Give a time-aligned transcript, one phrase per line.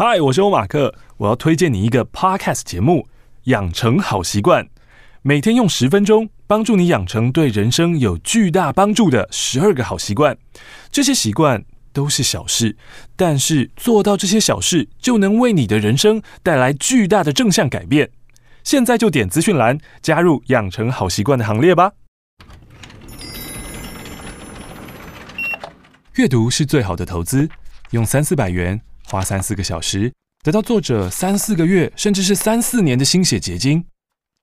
[0.00, 3.00] 嗨，我是欧马克，我要推荐你一个 Podcast 节目
[3.50, 4.64] 《养成好习惯》，
[5.22, 10.38] 每天用十分钟，帮助你养成对人生有巨大帮助的十二个好习惯。
[10.92, 12.76] 这些习惯都是小事，
[13.16, 18.08] 但是做到这些小事，就能为你的人生带来巨大的正向改变。
[18.62, 21.90] 现在就点资讯栏，加入养成好习惯的行列吧。
[26.14, 27.48] 阅读是最好的投资，
[27.90, 28.80] 用三四百元
[29.10, 30.12] 花三四个小时，
[30.42, 33.82] 得到作者三四个月甚至是三四年的心血结晶。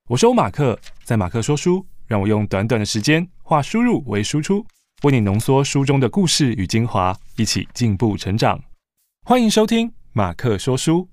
[0.10, 4.66] 我是欧马克，在马克说书，让我用短短的时间化输入为输出，
[5.04, 8.60] 为你浓缩书中的故事与精华，一起进步成长。
[9.24, 11.08] 欢迎收听马克说书。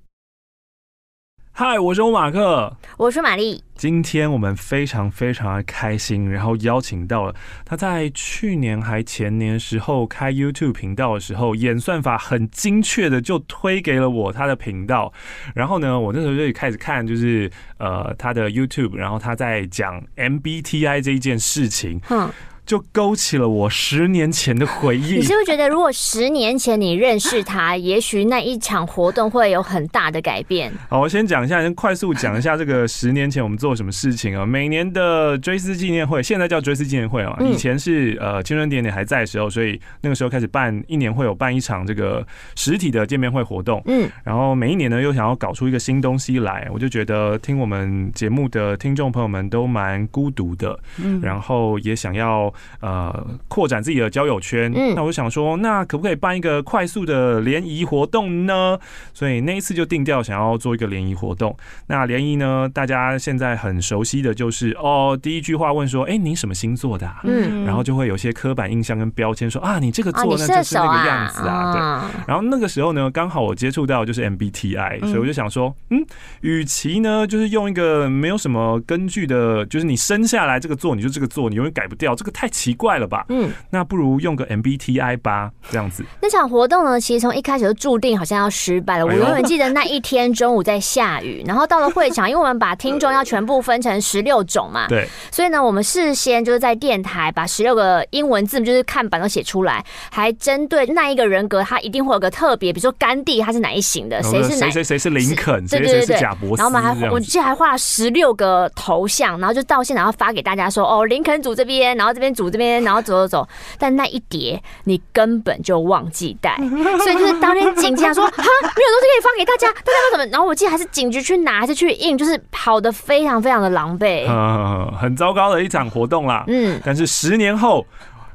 [1.65, 3.63] 嗨，我是欧马克，我是玛丽。
[3.77, 7.33] 今天我们非常非常的开心，然后邀请到了
[7.65, 15.13] 他在去年还前年时候开 YouTube 频道的时候，演算法很精确的就推给了我他的频道。
[15.55, 17.49] 然后呢，我那时候就开始看，就是
[17.79, 22.01] 呃他的 YouTube，然后他在讲 MBTI 这一件事情。
[22.11, 22.29] 嗯。
[22.65, 25.17] 就勾起了我十年前的回忆。
[25.17, 30.73] 你是不是觉得，如果十年前你认识他，也许那一场活动会有很大的改变？
[30.89, 34.47] 好，我先讲一下，先快速讲一下这个十年前我们做了什么事情啊？
[34.47, 42.25] 每年的追思纪念会，现在叫追思纪念会啊，以前是呃青春点点还在的时候，所以那个时候开始办一年会有办一场这个
[42.55, 43.83] 实体的见面会活动。
[43.87, 52.52] 嗯，然后每一年呢又想要搞出一个新东西来，我就觉得听我们节目的听众朋友们都蛮孤独的，嗯，然后也想要。
[52.81, 58.79] 呃，扩展自己的交友圈，嗯，那我就想说，那可不可以办一个快速的联谊活动呢？
[59.13, 61.57] 所以那一次就定调想要做一个联谊活动。
[61.87, 67.21] 那联谊呢，大家现在很熟悉的就是哦，第一句话问说，哎，你什么星座的啊？
[67.25, 72.25] 嗯，然后就会有些刻板印象跟标签说啊，你这个座呢就是那个样子啊，对。
[72.27, 76.05] 然后那个时候呢，刚好我接触到就是 MBTI，所以我就想说，嗯，
[76.41, 83.25] 与其呢就是用一个没有什么根据的，就是你生下来这个座你就这个座，你永远改不掉，这个太奇怪了吧？
[83.29, 86.05] 嗯，那不如用个 MBTI 吧，这样子。
[86.21, 89.07] 那场活动呢，其实从一开始就注定好像要失败了。
[89.07, 112.83] 我永远记得那一天中午在下雨，然后到了会场， 因为我们把听众要全部分成十六种嘛，对，所以呢，我们事先就是在电台把十六个英文字母就是看板都写出来，还针对那一个人格，他一定会有个特别，比如说甘地他是哪一型的，谁是哪谁谁谁是林肯，对对对对，然后我们还我记得还画了十六个头像，然后就到现场要发给大家说，哦，林肯组这边，然后这边组这边。
[112.83, 113.49] 然后走走走，
[113.79, 116.57] 但那一叠你根本就忘记带，
[117.05, 120.27] 所以就是当天紧急说，哈，没有东西可以发给大家，大家要怎么？
[120.33, 126.45] 然后我记得还是警局去拿，还是去印，就是跑得非常非常的狼狈，嗯， 很糟糕的一场活动啦。
[126.49, 127.87] 嗯，但是十年后，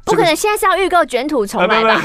[0.06, 2.02] 不可能现在是要预购卷土重来吧？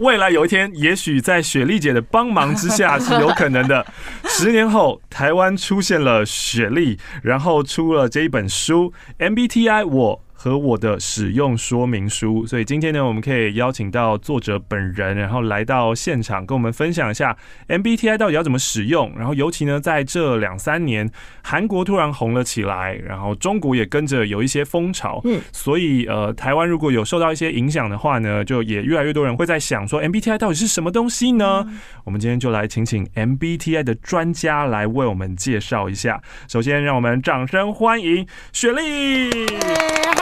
[0.00, 3.86] 未来有一天，也许在雪莉姐的帮忙之下是有可能的。
[4.28, 10.20] 十年后，台湾出现了雪莉，然后出了这一本书，MBTI 我。
[10.40, 19.12] 和我的使用说明书，所以今天呢，我们可以邀请到作者本人，然后来到现场跟我们分享一下 MBTI 到底要怎么使用。
[19.18, 21.10] 然后尤其呢，在这两三年，
[21.42, 31.66] 韩国突然红了起来，然后中国也跟着有一些风潮，嗯，所以呃，台湾如果有受到一些影响的话呢，就也越来越多人会在想说 MBTI 到底是什么东西呢？
[32.04, 36.22] 我们今天就来请请 MBTI 的专家来为我们介绍一下。
[36.46, 39.48] 首先，让我们掌声欢迎雪莉。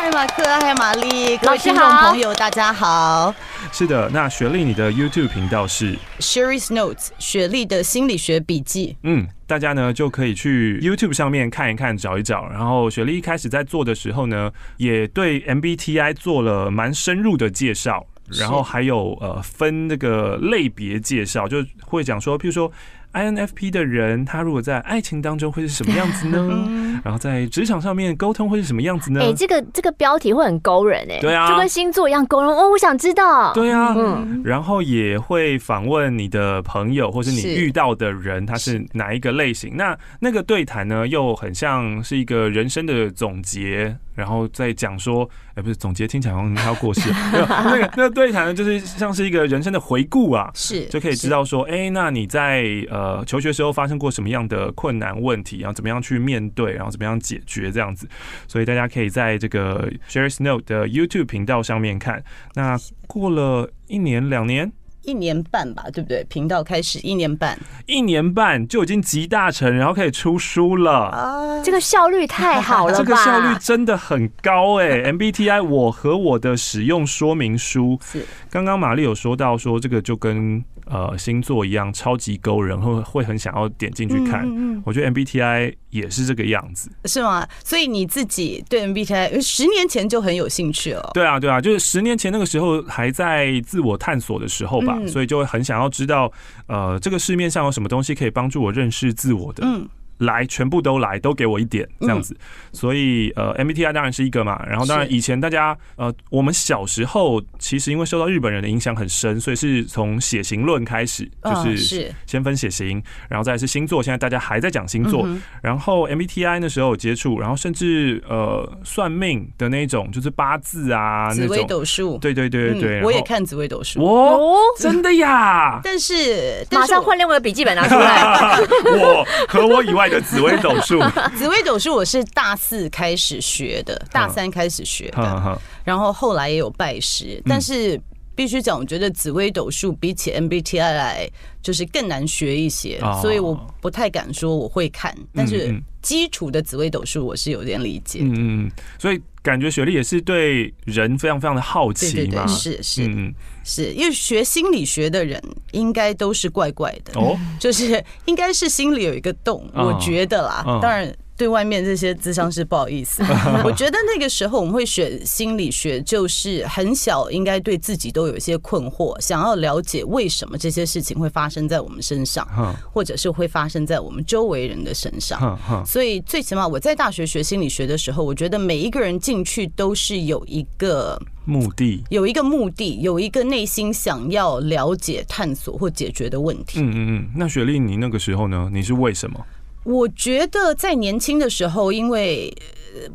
[0.07, 3.35] 嗨，马克，嗨，玛丽，各位听众朋友，大家好。
[3.73, 8.97] 是的，那雪莉，你的 YouTube 频道是 Sherry's Notes，雪莉的心理学笔记。
[9.03, 12.49] 嗯，大家呢就可以去 YouTube 上面看一看，找一找。
[12.49, 18.07] 然后雪莉一开始在做的时候呢，也对 MBTI 做了蛮深入的介绍，
[18.39, 22.71] 然后还有呃分那个类别介绍，就会讲说，譬如说。
[23.17, 26.69] INFP 的人，他如果在爱情当中会是什么样子呢？
[27.03, 29.21] 然后在职场上面沟通会是什么样子呢？
[29.21, 32.69] 哎、欸，这个这个标题会很勾人哎、欸，对啊，就跟星座一样勾人哦。
[32.71, 39.77] 我想知道，对啊，嗯，然后也会访问你的朋友或是你遇到的人，他是哪一个类型？
[39.77, 43.97] 那那个对谈呢，又很像是一个人生的总结。
[44.15, 47.11] 然后再讲说，哎，不是总结，听起来好像他要过世。
[47.33, 58.07] 那个那个对谈呢，就是像是一个人生的回顾啊，是就可以知道说，哎，那你在呃求学时候发生过什么样的困难问题，然后怎么样去面对，然后怎么样解决这样子。
[58.47, 62.23] 所以大家可以在这个 Sherry's Note 的 YouTube 频道上面看。
[62.55, 64.71] 那过了一年两年。
[65.07, 66.23] 一年半吧，对不对？
[66.25, 71.07] 频道开始一年半，一年半就已经集大成，然后可以出书了。
[71.07, 72.99] 啊，这个效率太好了吧？
[73.01, 75.13] 这个效率真的很高哎、欸。
[75.13, 84.45] MBTI 我和我的使用说明书是刚刚玛丽有说到说这个就跟呃星座一样超级勾人，会会很想要点进去看。
[84.47, 87.47] 嗯嗯，我觉得 MBTI 也是这个样子，是吗？
[87.65, 91.11] 所以你自己对 MBTI 十年前就很有兴趣了？
[91.15, 96.31] 对啊，对啊，就是十年前那个时候还在自我探索的时候吧，嗯、所以就会很想要知道，
[96.67, 99.65] 呃，这个市面上有什么东西可以帮助我认识自我的。
[99.67, 99.89] 嗯。
[100.19, 102.35] 来，全部都来，都给我一点这样子。
[102.35, 102.41] 嗯、
[102.73, 104.65] 所以呃，MBTI 当然是一个嘛。
[104.67, 114.03] 然后当然以前大家呃，我们小时候其实因为受到日本人的影响很深，所以是从血型论开始，就是先分血型，然后再是星座。
[114.03, 122.17] 现在大家还在讲星座，嗯、然后 MBTI 那时候有接触，然后甚至呃算命的那种，就是八字啊，紫微斗数。
[122.19, 124.03] 对对对对对，嗯、我也看紫微斗数。
[124.03, 125.81] 哦，真的呀！
[125.85, 128.59] 但是，但是马上换另外一个笔记本拿出来。
[128.97, 130.06] 我和我以外。
[130.09, 131.01] 的紫薇斗数，
[131.37, 138.01] 紫薇斗数我是大四开始学的，大三开始学的，然后后来也有拜师，但是
[138.35, 141.31] 必须讲，我觉得紫微斗数比起 MBTI 来
[141.63, 145.75] 就是更难学一些，所以我不太敢说我会看，但是
[146.07, 153.35] 基础的紫微斗数我是有点理解，嗯，所以感觉雪莉也是对人非常非常的好奇对，是是嗯。
[153.65, 155.43] 是因为学心理学的人
[155.73, 160.63] 应该都是怪怪的哦，就是应该是心里有一个洞，我觉得啦。
[160.81, 163.23] 当然，对外面这些咨商是不好意思。
[163.65, 172.47] 我觉得那个时候我们会选心理学，就是很小应该对自己都有一些困惑，想要了解为什么这些事情会发生在我们身上，
[172.93, 175.59] 或者是会发生在我们周围人的身上。
[175.87, 181.21] 所以最起码我在大学学心理学的时候，我觉得每一个人进去都是有一个。
[181.49, 186.81] 目的有一个目的，有一个内心想要了解、探索或解决的问题。
[186.81, 187.31] 嗯嗯嗯。
[187.37, 188.69] 那雪莉，你那个时候呢？
[188.73, 189.39] 你是为什么？
[189.87, 192.53] 我觉得在年轻的时候，因为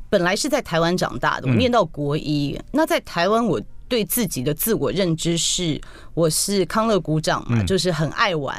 [0.10, 2.56] 本来是在台湾长大的，我念到国一。
[2.58, 5.80] 嗯、那在台湾，我对自己的自我认知是，
[6.14, 8.58] 我是康乐鼓掌嘛，嗯、就是很爱玩，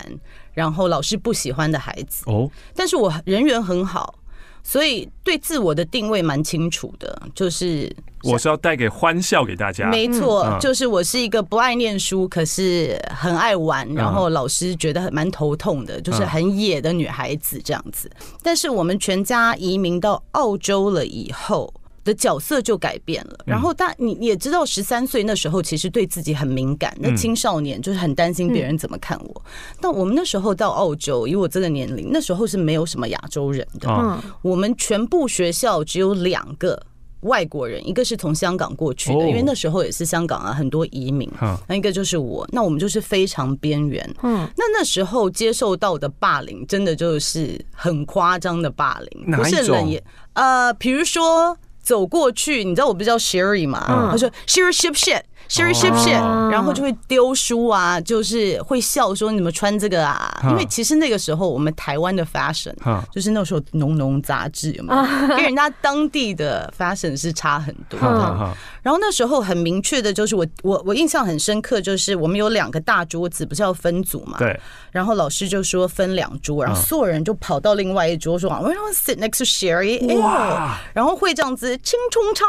[0.53, 2.23] 然后老师不喜欢的孩子。
[2.27, 2.51] 哦。
[2.77, 4.15] 但是我人缘很好。
[4.63, 9.89] 所以对自我的定位蛮清楚的，就是我是要带给欢笑给大家。
[9.89, 18.11] 没错，就是我是一个不爱念书，可是很爱玩，然后老师觉得蛮头痛的，就是很野的女孩子这样子。
[18.43, 21.73] 但是我们全家移民到澳洲了以后。
[22.05, 29.43] 的角色就改变了，然后但你也知道，十三岁那时候其实对自己很敏感，那青少年就是很担心别人怎么看我。
[29.81, 36.81] 但我们那时候到澳洲，以我这个年龄，那时候是没有什么亚洲人的，嗯，我们全部学校只有两个
[37.21, 41.31] 外国人，一个是从香港过去的，因为那时候也是香港啊，很多移民，
[41.69, 50.03] 那一个就是我，那我们就是非常边缘，嗯，那那时候接受到的霸凌，真的就是很夸张的霸凌，不是冷言，
[50.33, 51.57] 呃，比如说。
[51.83, 53.85] 走过去，你知道我不是叫 Sherry 吗？
[53.89, 55.23] 嗯、他说 Sherry ship shit。
[55.49, 60.41] Sherry ship shit，然后就会丢书啊，就是会笑说你怎么穿这个啊？
[60.45, 62.73] 因为其实那个时候我们台湾的 fashion，
[63.11, 65.03] 就是那时候浓浓杂志有没有？
[65.29, 68.57] 跟人家当地的 fashion 是差很多的。
[68.83, 74.39] 然后那时候很明确的就是我我我印象很深刻，就是我们有两个大桌子，不是要分组嘛？
[74.39, 74.59] 对。
[74.91, 80.19] 然后老师就说分两桌，然后所有人就跑到另外一桌说我要 sit next to Sherry。
[80.19, 80.79] 哇！
[80.95, 82.49] 然后会这样子轻冲冲，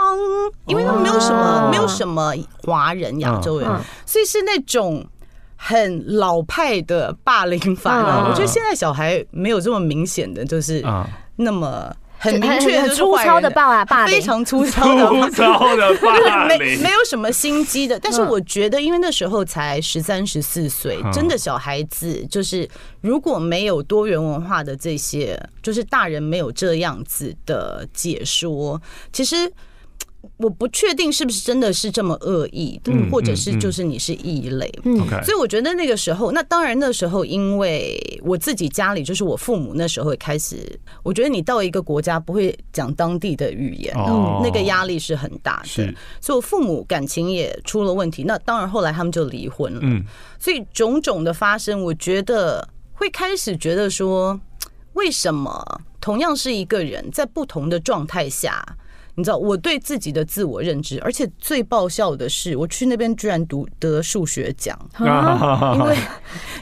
[0.68, 2.82] 因为他们没有什么没有什么华。
[2.91, 3.69] 人亚洲人，
[4.03, 5.06] 所以是那种
[5.56, 8.27] 很老派的霸凌法。
[8.27, 10.84] 我觉得现在小孩没有这么明显的，就是
[11.36, 18.00] 那么很明确、很粗糙的霸啊霸凌，非常粗糙的 粗糙的霸凌， 没没有什么心机的。
[18.00, 22.67] 但是我觉得，因为那时候才十三、十四岁，真的小孩子就是
[23.01, 28.81] 如果没有多元文化的这些，就是大人没有这样子的解说，
[29.12, 29.51] 其实。
[30.38, 34.72] 我不确定是不是真的是这么恶意嗯，或者是就是你是异类。
[34.84, 45.68] 嗯，所以我觉得那个时候，那当然那时候，因为我自己家里就是我父母那时候开始，我觉得你到一个国家不会讲当地的语言，嗯，那个压力是很大的。
[45.68, 48.24] 是，所以我父母感情也出了问题。
[48.24, 49.80] 那当然后来他们就离婚了。
[49.84, 50.03] 嗯，
[50.39, 54.39] 所以种种的发生，我觉得会开始觉得说，
[54.94, 58.65] 为什么同样是一个人，在不同的状态下。
[59.15, 65.98] 你知道我对自己的自我认知，而且最爆笑的是，我去那边居然读得数学奖， 因为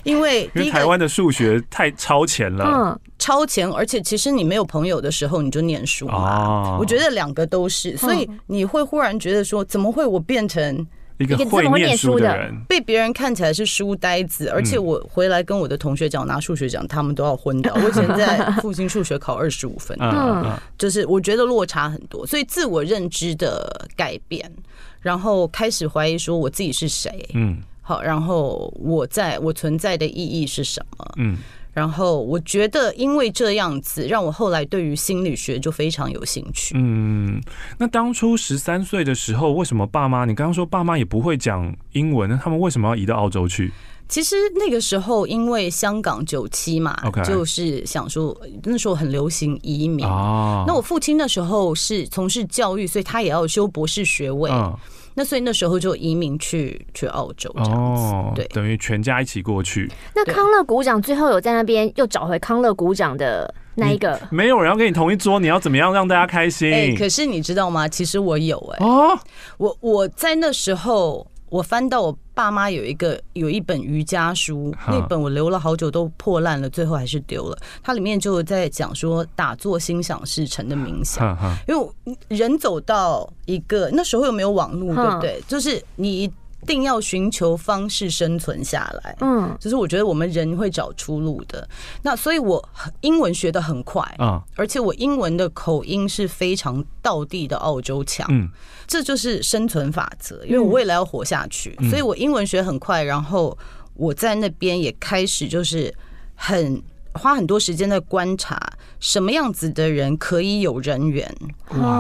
[0.04, 6.78] 因为因为台湾的数学太超前了，嗯，超前，而且其实你没有朋友的时候，你就念书嘛。
[6.78, 10.86] 我觉得两个都是，所以你会忽然觉得说，怎么会我变成？
[11.22, 17.74] 一个会念书的人，被别人看起来是书呆子，而且我回来跟我的同学讲拿数学奖，他们都要昏倒。
[17.82, 24.52] 我以前在复兴数学考二十五分，嗯，就是我觉得落差很多，所以自我认知的改变，
[25.00, 31.12] 然后开始怀疑说我自己是谁，嗯，好，然后我在我存在的意义是什么？
[31.18, 31.38] 嗯。
[31.74, 36.76] 然后我觉得，因为这样子，让我后来对于心理学就非常有兴趣。
[36.78, 37.42] 嗯，
[37.78, 40.26] 那当初十三岁的时候，为什么爸妈？
[40.26, 43.72] 你刚刚说爸妈也不会讲英文，那他们为什么要移到澳洲去？
[44.12, 47.26] 其实那个时候，因为香港九七嘛，Okay.
[47.26, 50.06] 就是想说那时候很流行移民。
[50.06, 50.66] 哦。
[50.68, 54.52] 那我父亲那时候是从事教育，所以他也要修博士学位。
[54.52, 54.78] 哦
[55.14, 59.92] 那所以那时候就移民去去澳洲这样子，哦、对，等于全家一起过去。
[60.16, 64.18] 那康乐鼓掌最后有在那边又找回康乐鼓掌的那一个？
[64.32, 66.72] 没有人要跟你同一桌，你要怎么样让大家开心？
[66.72, 67.90] 哎、欸，可是你知道吗？
[67.90, 69.20] 其实我有哎、欸，哦，
[69.58, 71.28] 我我在那时候。
[71.50, 77.58] 我翻到我爸妈有一个有一本瑜伽书，那本我留了好久都破烂了，最后还是丢了。
[77.84, 85.44] 它里面就在讲说打坐心想事成的冥想，因为人走到一个那时候又没有网络，对不对？
[85.48, 86.32] 就是你。
[86.64, 91.68] 一定要寻求方式生存下来，嗯，就是我觉得我们人会找出路的。
[92.04, 92.64] 那所以我
[93.02, 98.50] 英文学的很快啊，而且我英文的口音是非常道地的澳洲腔，嗯，
[98.88, 100.46] 这就是生存法则。
[100.46, 103.04] 因为我未来要活下去，所以我英文学很快。
[103.04, 103.58] 然后
[103.96, 105.94] 我在那边也开始就是
[106.36, 106.82] 很。
[107.14, 108.58] 花很多时间在观察
[109.00, 111.36] 什么样子的人可以有人缘，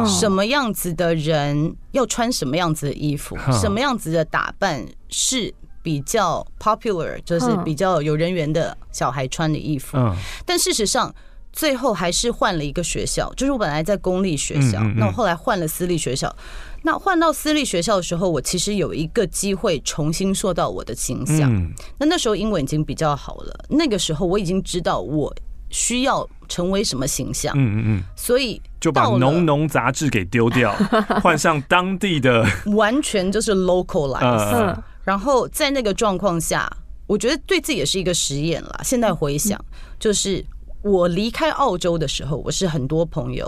[0.05, 9.97] 什么样子的人要穿什么样子的衣服，什么样子的打扮是比较 popular，就是比较有人缘的小孩穿的衣服。
[10.45, 11.13] 但事实上，
[11.51, 16.33] 最后还是换了一个学校，就是我本来在公立学校，那我后来换了私立学校。
[16.83, 21.53] 那换到私立学校的时候，我其实有一个机会重新塑造我的形象。
[21.53, 25.33] 嗯、那那时候英文已经比较好了，那个时候我已经知道我
[25.69, 27.53] 需要成为什么形象。
[27.55, 28.03] 嗯嗯嗯。
[28.15, 30.73] 所以就把浓浓杂志给丢掉，
[31.21, 32.45] 换上当地的，
[32.75, 34.75] 完全就是 localize。
[35.03, 36.71] 然后在那个状况下，
[37.07, 38.81] 我觉得对自己也是一个实验了。
[38.83, 39.63] 现在回想，
[39.99, 40.43] 就是。
[40.83, 43.47] 我离开澳洲的时候，我是很多朋友，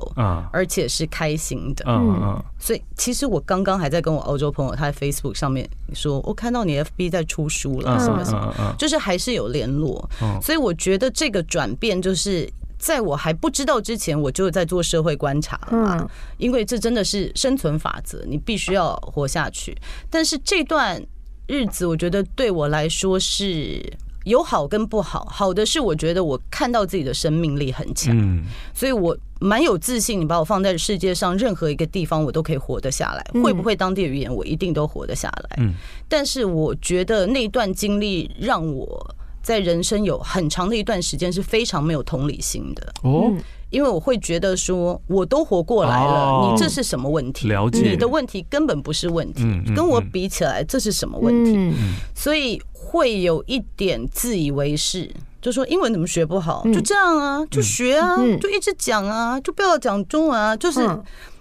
[0.51, 10.07] 而且是开心的，嗯，所以其实我刚刚还在跟我澳洲朋友，他在 Facebook 上面说，我看到你 FB 在出书了，什么什么，就是还是有联络，
[10.43, 12.47] 所以我觉得这个转变就是
[12.77, 19.75] 在我还不知道之前，我就在做社会观察了嘛，因为这真的是生存法则，你必须要活下去。
[20.09, 21.03] 但是这段
[21.47, 23.81] 日子，我觉得对我来说是。
[24.25, 30.19] 有好跟不好，好的是我觉得我看到自己的生命力很强，嗯，所以我蛮有自信。
[30.19, 33.41] 你把我放在世界上任何一个地方，我都可以活得下来。
[33.41, 35.57] 会不会当地语言，我一定都活得下来。
[35.57, 35.73] 嗯，
[36.07, 42.93] 但是我觉得那段经历让我在人生有很长的一段时间是非常没有同理心的。
[43.01, 43.31] 哦。
[43.73, 47.47] 因为我会觉得说，我都活过来了，你这是什么问题？
[47.49, 49.43] 了解，你的问题根本不是问题，
[49.75, 51.73] 跟我比起来，这是什么问题？
[52.13, 55.09] 所以会有一点自以为是，
[55.41, 56.63] 就说英文怎么学不好？
[56.71, 60.87] 就这样啊，就学啊，就一直讲啊，就不要讲中文啊，就是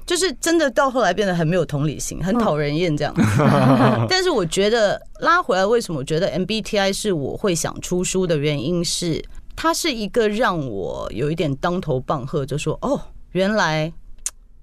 [0.06, 3.14] 就是真的到后来变得很没有同理心，很讨人厌这样。
[4.08, 9.22] 但是我觉得拉回来，为什么我觉得 MBTI 是我会想出书的原因是。
[9.54, 13.00] 他是一个让我有一点当头棒喝，就说哦，
[13.32, 13.92] 原来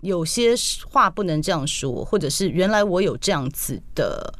[0.02, 0.54] 有些
[0.90, 4.34] 话不能这样说，或者是原来我有这样子的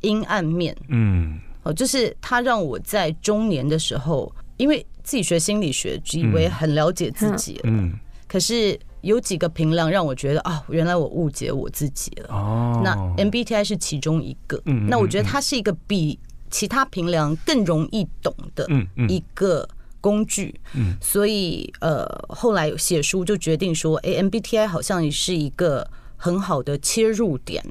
[0.00, 7.92] 阴暗面，嗯，哦，就是他让我在中年的时候，因为自己学心理学，以为很了解自己了，嗯，
[8.28, 12.28] 可是有几个评量让我觉得啊，原来我误解我自己了。
[12.28, 16.18] 哦，那 MBTI 是其中一个，嗯，那我觉得它是一个比
[16.50, 18.66] 其他评量更容易懂的
[19.08, 19.68] 一个。
[20.02, 27.64] 工具，嗯，所以呃，后来写书就决定说，哎，MBTI 好像也是一个很好的切入点，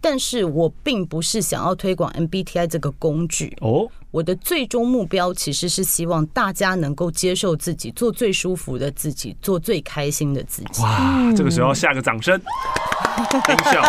[0.00, 3.56] 但是我并不是想要推广 MBTI 这个工具。
[3.60, 10.82] 哦，我的最终目标其实是希望大家能够接受自己，做最舒服的自己，做最开心的自己。
[10.82, 13.82] 哇，这个时候下个掌声， 音效。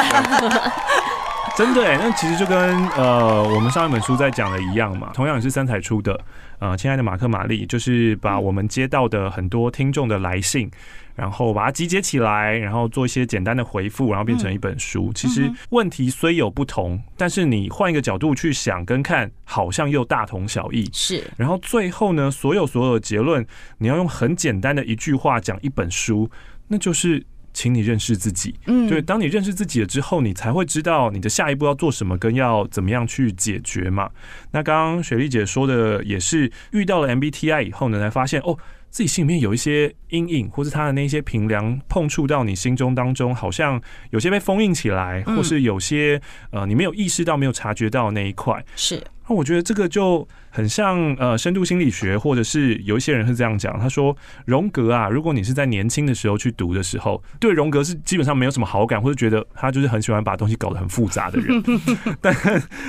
[1.58, 6.20] 真的，那其实就跟呃我们上一本书在讲的一样嘛，同样也是三彩出的。
[6.60, 10.72] 呃，亲爱的马克玛丽，就是把我们接到的很多听众的来信，
[11.16, 15.12] 然后把它集结起来，然后做一些简单的回复，然后变成一本书。
[15.14, 20.90] 其实问题虽有不同，但是你换一个角度去想跟看，好像又大同小异。
[20.92, 21.24] 是。
[21.38, 23.46] 然后最后呢，所有所有的结论，
[23.78, 26.30] 你要用很简单的一句话讲一本书，
[26.68, 27.24] 那就是。
[27.58, 34.08] 请你认识自己，嗯，对，当你认识自己了之后，你才会知道你的下一步要做什么，跟要怎么样去解决嘛。
[34.52, 38.56] 那刚刚雪莉姐说的也是，遇到了 MBTI 以后呢，才发现哦，
[38.92, 46.22] 自己心里面有一些阴影，或是他的那些评量碰触到你心中当中，好像有些被封印起来，或是有些
[46.52, 48.64] 呃你没有意识到、没有察觉到的那一块。
[48.76, 49.02] 是。
[49.30, 54.16] 那我觉得这个就很像呃深度心理学，或者是有一些人是这样讲，他说
[54.46, 61.64] 荣格啊，如果你是在年轻的时候去读的时候，对荣格是基本上没有什么好感，或者觉得他就是很喜欢把东西搞得很复杂的人。
[62.22, 62.36] 但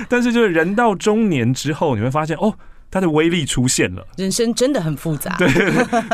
[0.07, 2.55] 但是就是人到中年之后，你会发现哦，
[2.89, 5.47] 他的威力出现了，人生真的很复杂，对，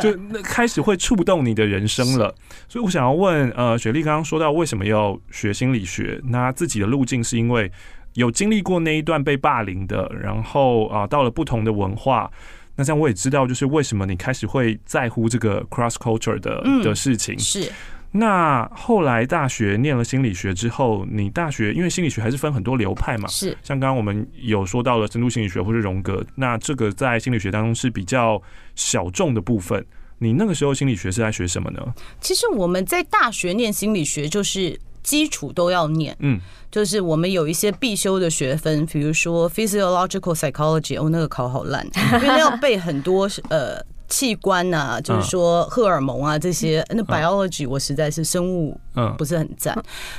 [0.02, 2.34] 就那开始会触动你的人生了。
[2.68, 7.72] 所以我想要问呃雪莉刚刚说到为什么要学心理学，那自己的路径是因为。
[8.16, 12.30] 有经历过那一段被霸凌的，然后啊，到了不同的文化，
[12.76, 17.38] 那这样我也知道，就是为什么你开始会在乎这个 cross culture 的、嗯、的事情。
[17.40, 17.72] 是。
[18.12, 23.50] 那后来大学念了心理学之后，你大学因为心理学还是分很多流派嘛，是。
[23.62, 28.42] 像刚刚我们有说到了深度心理学或是荣格，那这个在心理学当中是比较
[28.76, 29.86] 小众的部分。
[30.20, 31.94] 你那个时候心理学是在学什么呢？
[32.22, 34.80] 其实我们在大学念心理学就是。
[35.06, 41.88] 基础都要念，嗯，就是我们有一些必修的学分，比如说 physiological psychology，哦，那个考好烂，
[42.22, 43.82] 因为要背很多呃。
[44.08, 48.80] 器官啊，就是说荷尔蒙啊这些，那 biology 我实在是生物
[49.18, 49.78] 不是很赞。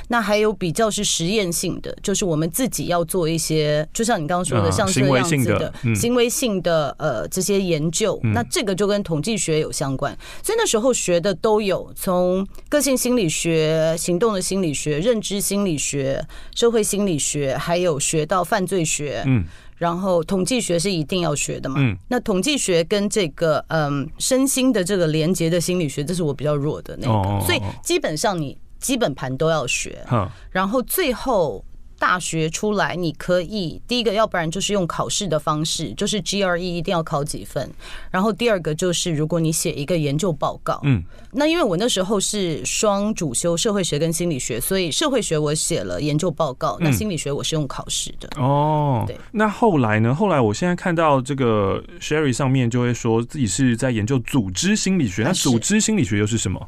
[0.09, 8.19] 那还有比较是实验性的，就是我们自己要做一些，就像你刚刚说的，像这样子的行为性的呃这些研究。
[8.23, 19.23] 那这个就跟统计学有相关，所以那时候学的都有，从个性心理学、行动的心理学、认知心理学、社会心理学，还有学到犯罪学。
[19.25, 19.45] 嗯。
[19.77, 21.75] 然后统计学是一定要学的嘛？
[21.79, 30.03] 嗯，那统计学跟这个嗯身心的这个连接的心理学，这是我比较弱的那个，所以基本上你基本盘都要学。
[30.51, 31.63] 然后最后。
[31.99, 37.69] 大学出来，你可以第一个，要不然就是用考试的方式，就是 GRE 一定要考几分。
[38.11, 48.29] 然后第二个就是，如果你写一个研究报告，嗯，那因为我那时候是双主修社会学跟心理学，所以社会学我写了研究报告，那心理学我是用考试的。
[48.41, 49.17] 哦，对。
[49.31, 50.13] 那后来呢？
[50.13, 56.67] 后来我现在看到这个 Sherry 上面就会说自己是在研究组织心理学，那组织心理学又是什么？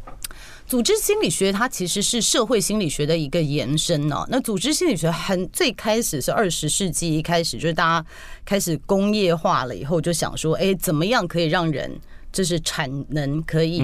[0.70, 4.24] 组织心理学它其实是社会心理学的一个延伸呢。
[4.30, 8.08] 那组织心理学很最开始是二十世纪一开始，就是大家
[8.46, 11.92] 开始工业化了以后，就想说，哎，怎么样可以让人
[12.32, 13.82] 就是产能可以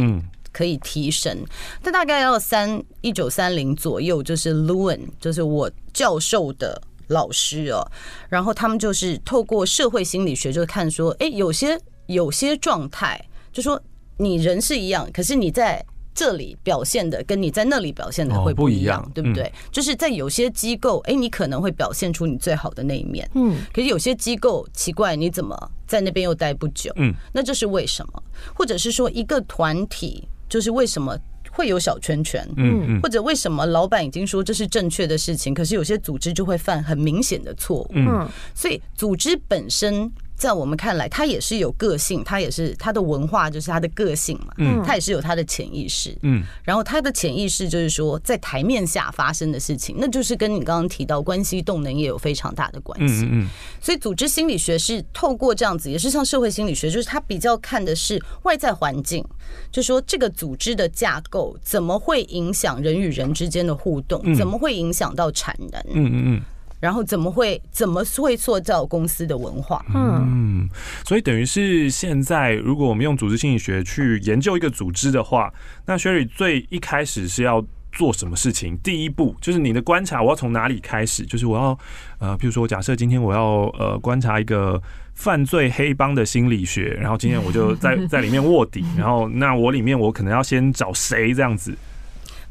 [0.51, 1.43] 可以提升？
[1.81, 7.83] 但大概要三一九三零左右，就是 Lewin，就是我教授的老师哦。
[8.29, 13.19] 然后他们就是透过社会心理学，就看说，哎，有些有些状态，
[13.51, 13.81] 就说
[14.17, 15.83] 你人是一样，可是你在
[16.15, 19.51] 这里表现的跟你在那里表现的会不一样，对不对？
[19.69, 23.57] 就是在有些机构，哎，你可能会表现出你最好的那一面，嗯。
[23.73, 26.91] 可是有些机构奇怪，你怎么在那边又待不久？
[26.95, 28.23] 嗯，那这是为什么？
[28.55, 31.17] 或者是说一个团体，就是为什么
[31.51, 32.47] 会有小圈圈？
[32.55, 37.87] 嗯，或者为什么老板已经说这是正确的事情，可是有些组织就会犯很明显的错误？
[37.93, 40.09] 嗯，所以组织本身。
[40.35, 44.53] 在我们看来，他也是有个性，他也是他的文化，就是他的个性嘛。
[44.57, 46.15] 嗯，他也是有他的潜意识。
[46.21, 53.23] 嗯，然后他的潜意识就是说，在台面下发生的事情，那就是跟你刚刚提到关系动能也有非常大的关系。
[53.25, 53.47] 嗯嗯。
[53.81, 59.23] 所以，组织心理学是透过这样子，也是像社会心理学，就是他比较看的是外在环境，
[59.71, 65.81] 就说这个组织的架构怎么会影响人与人之间的互动，怎么会影响到产能。
[65.93, 66.41] 嗯嗯嗯。
[66.79, 69.83] 然后怎么会怎么会塑造公司的文化？
[69.93, 70.69] 嗯，
[71.05, 75.51] 所以等于是现在，如果我们用组织心理学去研究一个组织的话，
[75.85, 78.77] 那 Sherry 最一开始是要做什么事情？
[78.83, 81.25] 第一步就是你的观察，我要从哪里开始？
[81.25, 81.79] 就是我要
[82.19, 84.81] 呃，譬如说，假设今天我要呃观察一个
[85.13, 91.75] 犯罪黑帮的心理学，然后今天我就在在里面卧底，然后那我里面我可能要先找谁这样子？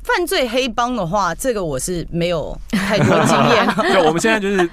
[0.04, 3.66] 犯罪黑帮的话，这个我是没有太多经验。
[3.90, 4.68] 对，我们现在就是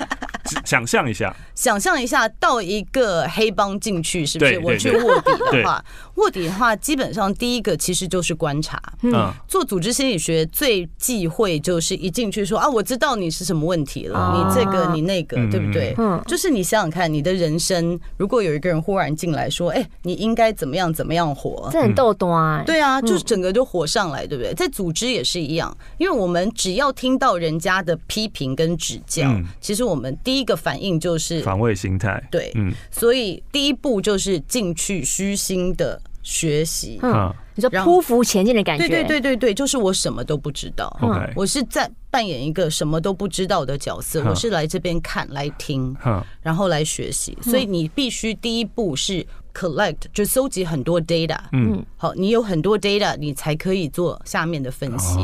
[0.65, 4.60] 想象一下，想象一下到一个黑帮进去，是不是？
[4.60, 5.84] 我去卧底的话，
[6.22, 8.82] 卧底的话，基本上第一个其实就是观察。
[9.04, 15.96] 嗯，做组织心理学最忌讳就是一进去说啊，我知道你是什么问题了，你这个你那个，对不对？
[15.98, 22.66] 嗯，就是你想想看，你的人生如果有一个人忽然进来说，哎，你应该怎么样怎么样活，这很逗端。
[22.66, 24.54] 对啊，就是整个就火上来，对不对？
[24.54, 25.22] 在组织也。
[25.22, 32.28] 也是一样，因为我们只要听到人家的批评跟指教，嗯，其实我们第一个反应就是防卫心态。
[32.32, 37.00] 对，嗯，所以第一步就是进去虚心的学习。
[37.02, 40.96] 嗯，你说匍匐前进的感觉，对对对对对，就是我什么都不知道。
[41.02, 45.95] 嗯，我是在扮演一个什么都不知道的角色，我是来这边看、来听，
[46.41, 47.36] 然后来学习。
[47.41, 51.38] 所以你必须第一步是 collect，就搜集很多 data。
[51.54, 55.17] 嗯，好，你有很多 data，你才可以做下面的分析。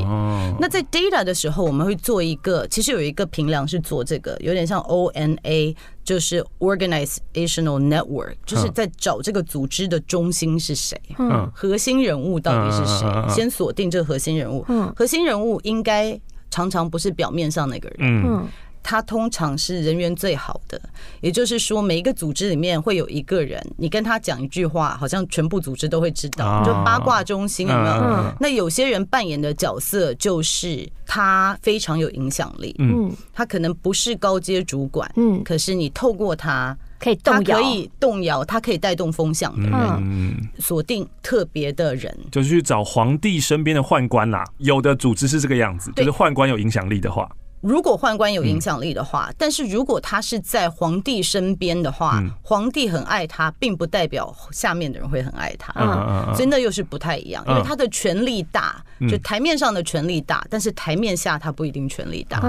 [0.59, 14.63] 那在 data 的时候，我们会做一个，其实有一个评量是做这个，有点像 ONA，就是 Organizational Network，就是在找这个组织的中心是谁，嗯，核心人物到底是谁，先锁定这个核心人物。
[14.69, 16.17] 嗯，核心人物应该。
[16.49, 18.47] 常常不是表面上那个人，嗯，
[18.81, 20.79] 他通常是人缘最好的。
[21.21, 28.33] 也就是说，每一个组织里面会有一个人，你跟他讲一句话，好像全部组织都会知道，就八卦中心有没有？
[28.39, 39.69] 那有些人扮演的角色就是他非常有影响力，嗯，他可能不是高阶主管，嗯，可是你透过他可以动摇，可以动摇，他可以带动风向的，
[40.01, 44.43] 嗯，锁定特别的人，就是去找皇帝身边的宦官啦。
[44.57, 47.29] 有的组织是这个样子，就是宦官有影响力的话。
[47.61, 58.79] 如果宦官有影响力的话，但是如果他是在皇帝身边的话，皇帝很爱他，并不代表下面的人会很爱他，嗯，所以那又是不太一样，因为他的权力大，
[59.09, 62.39] 就台面上的权力大，但是台面下他不一定权力大，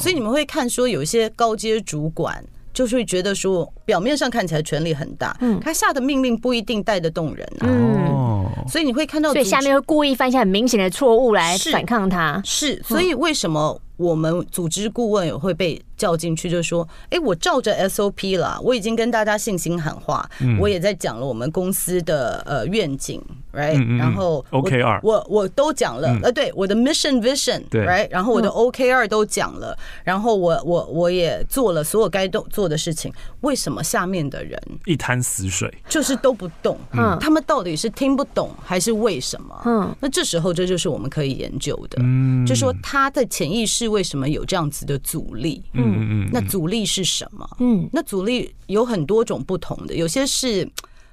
[0.00, 2.44] 所以你们会看说有一些高阶主管。
[2.74, 13.80] 就是会觉得说，表面上看起来权力很大，嗯，他下的命令不一定带得动人啊，嗯，所以你会看到，所以下面会故意犯下很明显的错误来反抗他，是，所以为什么？
[13.96, 20.28] 我们组织顾问也会被叫进去，就是说，哎，我照着 SOP 了，我已经跟大家信心喊话，
[20.58, 36.76] 我也在讲了我们公司的呃愿景，right，然后 OKR，我我都讲了，呃，对，我的 mission vision，right，然后我的 OKR 都讲了，然后我我我也做了所有该都做的事情，为什么下面的人一滩死水，就是都不动？
[36.92, 39.62] 嗯，他们到底是听不懂还是为什么？
[39.64, 43.83] 嗯，那这时候这就是我们可以研究的，嗯，就说他的潜意识。
[43.84, 45.62] 是为什么有这样子的阻力？
[45.74, 47.48] 嗯嗯，那阻力是什么？
[47.60, 50.68] 嗯，那阻力有很多种不同的，有些是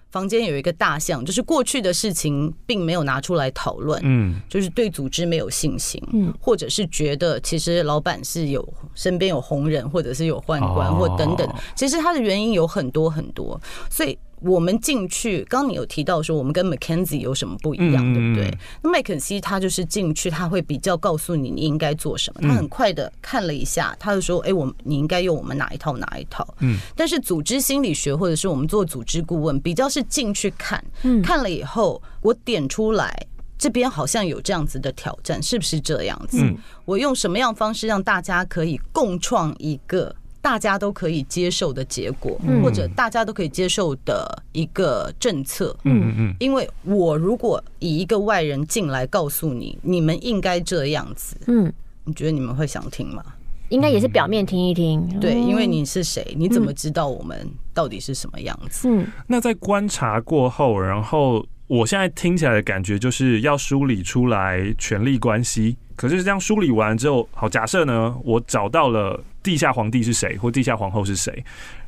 [0.09, 14.17] 房间有一个大象，就是过去的事情并没有拿出来讨论，嗯，就是对组织没有信心，嗯，或者是觉得其实老板是有身边有红人，或者是有宦官或等等，其实他的原因有很多很多，所以。
[14.41, 18.57] 我们进去，刚你有提到说我们跟 McKinsey 有什么不一样，对不对？
[18.81, 22.41] 那麦肯锡他就是进去，他会比较告诉你你应该做什么。
[22.41, 26.77] 他很快的看了一下，他就说：“哎，我你应该用我们哪一套哪一套。”嗯。
[26.95, 30.83] 但是组织心理学或者是我们做组织顾问，比较是进去看，
[31.23, 33.15] 看了以后我点出来，
[33.57, 36.43] 这边好像有这样子的挑战，是不是这样子？
[36.85, 40.15] 我用什么样方式让大家可以共创一个？
[40.41, 45.75] 大家都可以接受的结果，或者大家都可以接受的一个政策。
[45.83, 51.71] 嗯嗯，因为我如果以一个外人进来告诉你，你们应该这样子，嗯，
[52.05, 53.23] 你觉得你们会想听吗？
[53.69, 55.07] 应该也是表面听一听。
[55.19, 56.35] 对，因为你是谁？
[56.37, 58.89] 你怎么知道我们到底是什么样子？
[58.89, 65.77] 嗯，那在观察过后，然后我现在听起来的感觉就是要梳理出来权力关系。
[66.01, 69.23] 可是这样梳理完之后，好，假设呢，我找到了。
[69.43, 71.43] 地下皇帝是谁，或地下皇后是谁？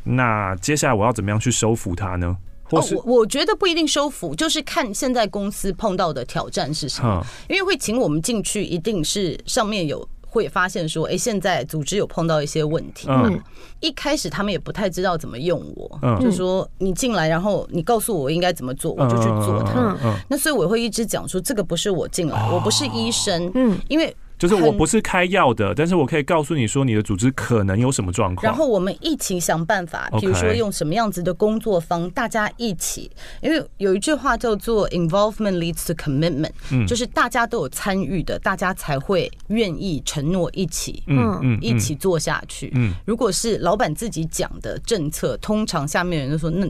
[0.06, 2.36] 那接下来我要怎么样去收服他呢？
[2.71, 7.23] 我我觉得不一定收服，就是看现在公司碰到的挑战是什么。
[7.47, 13.08] 因为会请我们进去，一定是上面有会发现说，哎、欸，现在组织有碰到一些问题。
[13.08, 13.32] 嘛，
[13.82, 19.96] 一开始他们也不太知道怎么用我，嗯，就说你进来，然后你告诉我应该怎么做，我就去做它。
[20.04, 24.15] 嗯，那所以我会一直讲说，这个不是我进来，我不是医生，嗯，因为。
[24.48, 33.10] 就是我不是开药的，但是我可以告诉你说你的组织可能有什么状况，然后我们一起想办法，比如说用什么样子的工作方，大家一起，
[33.42, 36.86] 因为有一句话叫做 “involvement leads to commitment”，嗯。
[36.86, 42.72] 就是大家都有参与的，大家才会愿意承诺一起，嗯嗯，一起做下去。
[42.76, 46.68] 嗯，如果是老板自己讲的政策，通常下面人都说那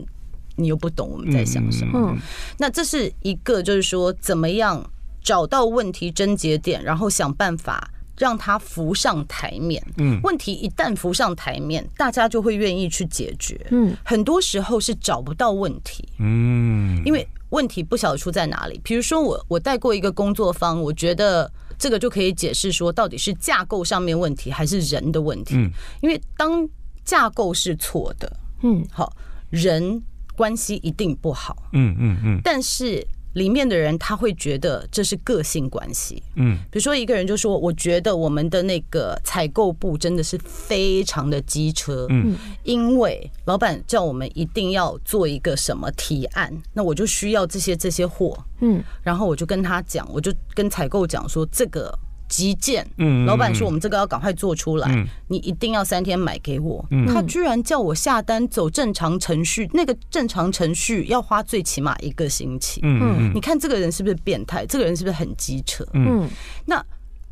[0.54, 2.16] 你又不懂我们在想什么，嗯，
[2.58, 4.88] 那这是一个就是说怎么样。
[5.24, 9.82] 找到问题症结点，然后想办法让它浮上台面。
[9.96, 13.66] 嗯，问题一旦浮上台面，大家就会愿意去解决。
[13.70, 16.06] 嗯，很多时候是找不到问题。
[16.18, 18.78] 嗯，因为问题不晓得出在哪里。
[18.84, 25.54] 比如说我，我我带过一个工作方，我觉得这个就可以解释说，到底是架构上面问题，还是人的问题。
[25.56, 25.70] 嗯，
[26.02, 26.68] 因为当
[27.02, 28.30] 架构是错的，
[28.62, 29.12] 嗯，好，
[29.48, 30.02] 人
[30.36, 31.56] 关系一定不好。
[31.72, 33.04] 嗯嗯嗯，但是。
[33.34, 51.96] 里面的人他会觉得这是个性关系，嗯，比如说一个人就说，我觉得我们的那个采购部真的是非常的机车，嗯，因为老板叫我们一定要做一个什么提案，那我就需要这些这些货，嗯，然后我就跟他讲，我就跟采购讲说这个。
[52.34, 56.84] 急件，嗯，老板说我们这个要赶快做出来，嗯、你一定要三天买给我。
[56.90, 62.80] 嗯、他居然叫我下单走正常程序，那个正常程序要花最起码一个星期。
[62.82, 64.66] 嗯，你看这个人是不是变态？
[64.66, 65.86] 这个人是不是很机车？
[65.92, 66.28] 嗯，
[66.66, 66.84] 那。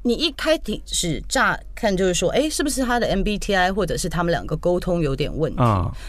[0.02, 5.62] 你一开始乍看就是说，哎，是不是他的 MBTI 或者是他们两个沟通有点问题？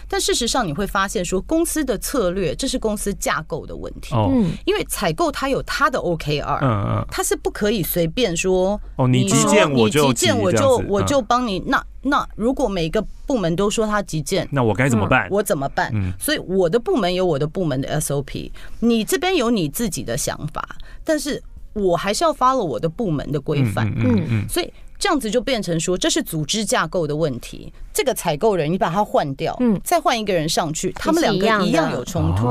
[0.10, 4.16] 但事实上你会发现，说公司的策略，这是公司架构的问题。
[4.16, 11.60] 嗯，因为采购它有它的 OKR，嗯嗯，它是不可以随便说哦，你急件我就急件我就我就帮你。
[11.68, 15.28] 那那如果每个部门都说他急件，那我该怎么办？
[15.30, 15.92] 我怎么办？
[15.94, 21.42] 嗯，所以我的部门有我的部门的 SOP，你这边有你自己的想法，但是。
[21.74, 27.74] 我还是要 follow 我的部门的规范，嗯嗯，所以这样子就变成说，这是组织架构的问题。
[27.94, 32.48] 这个采购人你把他换掉，嗯，再换一个人上去，他们两个一样有冲突。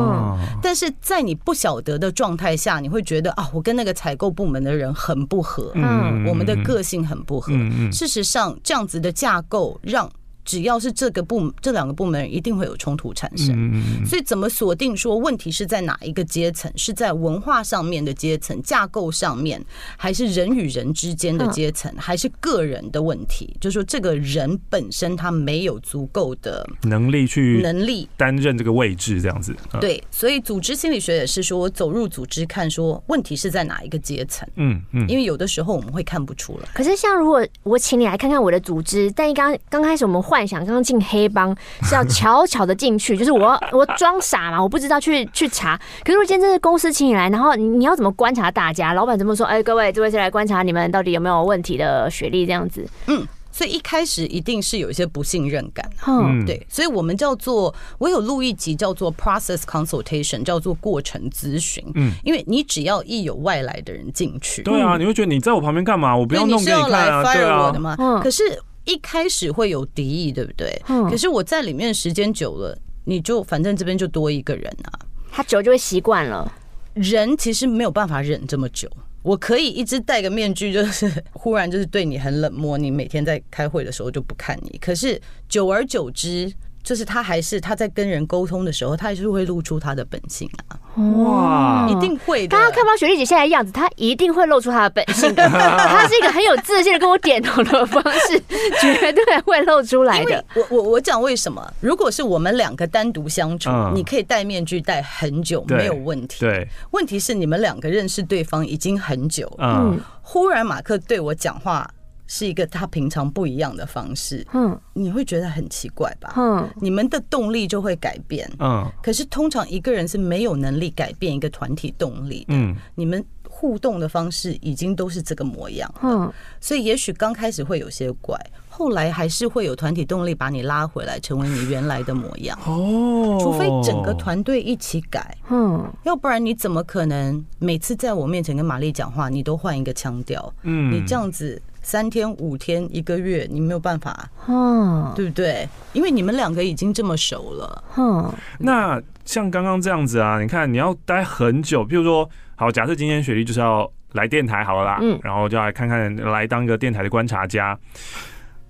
[0.63, 7.53] 但是在你不晓得的状态下，你会觉得啊，我跟那个采购部门的人很不合，嗯，我们的个性很不合。
[7.91, 10.11] 事实上，这样子的架构让。
[10.45, 16.71] 只要是这个部，这两个部门一定会有冲突产生，所以怎么锁定说问题是在哪一个阶层？
[16.77, 19.65] 是在文化上面的阶层、架构上面，
[19.97, 23.57] 还是人与人之间的阶层，还是个人的问题？
[23.61, 29.55] 就是说这个人本身他没有足够的能力去能力担任这个位置，这样子。
[29.81, 34.49] 对，所以组织心理学也是说，走入组织看说问题是在哪一个阶层。
[34.57, 36.69] 嗯嗯，因为有的时候我们会看不出来。
[36.75, 40.23] 可是像如果我请你来看看我的组织，但刚刚开始我们。
[40.33, 45.79] 幻想刚刚进黑帮是要 悄悄的进去，就是我我装傻嘛，我不知道去去查。
[46.03, 48.95] 可是我今天这是公司请你来，然后你要怎么观察大家？
[48.95, 49.45] 老板怎么说？
[49.45, 52.89] 哎，各位，这位是来观察你们到底有没有问题的学历这样子。
[53.09, 55.87] 嗯，所以一开始一定是有一些不信任感。
[56.07, 61.85] 嗯，对，所以我们叫做我有录一集叫做 process consultation，叫做过程咨询。
[61.95, 66.17] 嗯，因为你只要一有外来的人进去，对啊，你会觉得你在我旁边干嘛？
[66.17, 68.59] 我不要弄给你看啊，对啊，嗯，可是。
[68.85, 70.83] 一开始会有敌意，对不对？
[70.89, 71.09] 嗯。
[71.09, 74.99] 可是我在里面时间久了，你就反正这边就多一个人啊，
[75.31, 76.51] 他久就会习惯了。
[76.95, 78.89] 人其实没有办法忍这么久。
[79.23, 84.77] 我可以一直戴个面具，就是 忽然就是对你很冷漠，你每天在开会的时候就不看你。
[84.79, 86.53] 可是久而久之。
[86.83, 90.77] 就是他还是他在跟人沟通的时候，他还是会露出他的本性啊！
[91.17, 92.57] 哇，一定会的。
[92.57, 95.49] 刚刚看到雪莉姐现在的样子，她一定会露出她的本性的。
[95.49, 98.39] 他是一个很有自信的跟我点头的方式，
[98.81, 100.45] 绝对会露出来的。
[100.55, 101.73] 我我我讲为什么？
[101.81, 106.41] 如果是我们两个单独相处，你可以戴面具戴很久没有问题。
[106.41, 111.89] 对，问题是你们两个认识对方已经很久，嗯，忽然马克对我讲话。
[112.35, 116.33] 是一个他平常不一样的方式，嗯，你会觉得很奇怪吧？
[116.35, 128.35] 嗯，你们的动力就会改变，嗯，可是通常一个人是没有能力改变一个团体动力的，嗯，你们互动的方式已经都是这个模样，嗯，所以也许刚开始会有些怪，
[128.67, 141.61] 后来还是会有团体动力把你拉回来，成为你原来的模样，哦，除非整个团队一起改，嗯，要不然你怎么可能每次在我面前跟玛丽讲话，你都换一个腔调，嗯，你这样子。
[141.83, 145.69] 三天五天一个月，你没有办法，嗯，对不对？
[145.93, 148.33] 因为你们两个已经这么熟了，嗯。
[148.61, 157.77] 那像刚刚这样子啊，你看你要待很久，譬如说，好，假设今天雪莉就是要来电台好了啦，嗯，然后就来看看，来当个电台的观察家。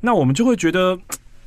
[0.00, 0.98] 那我们就会觉得，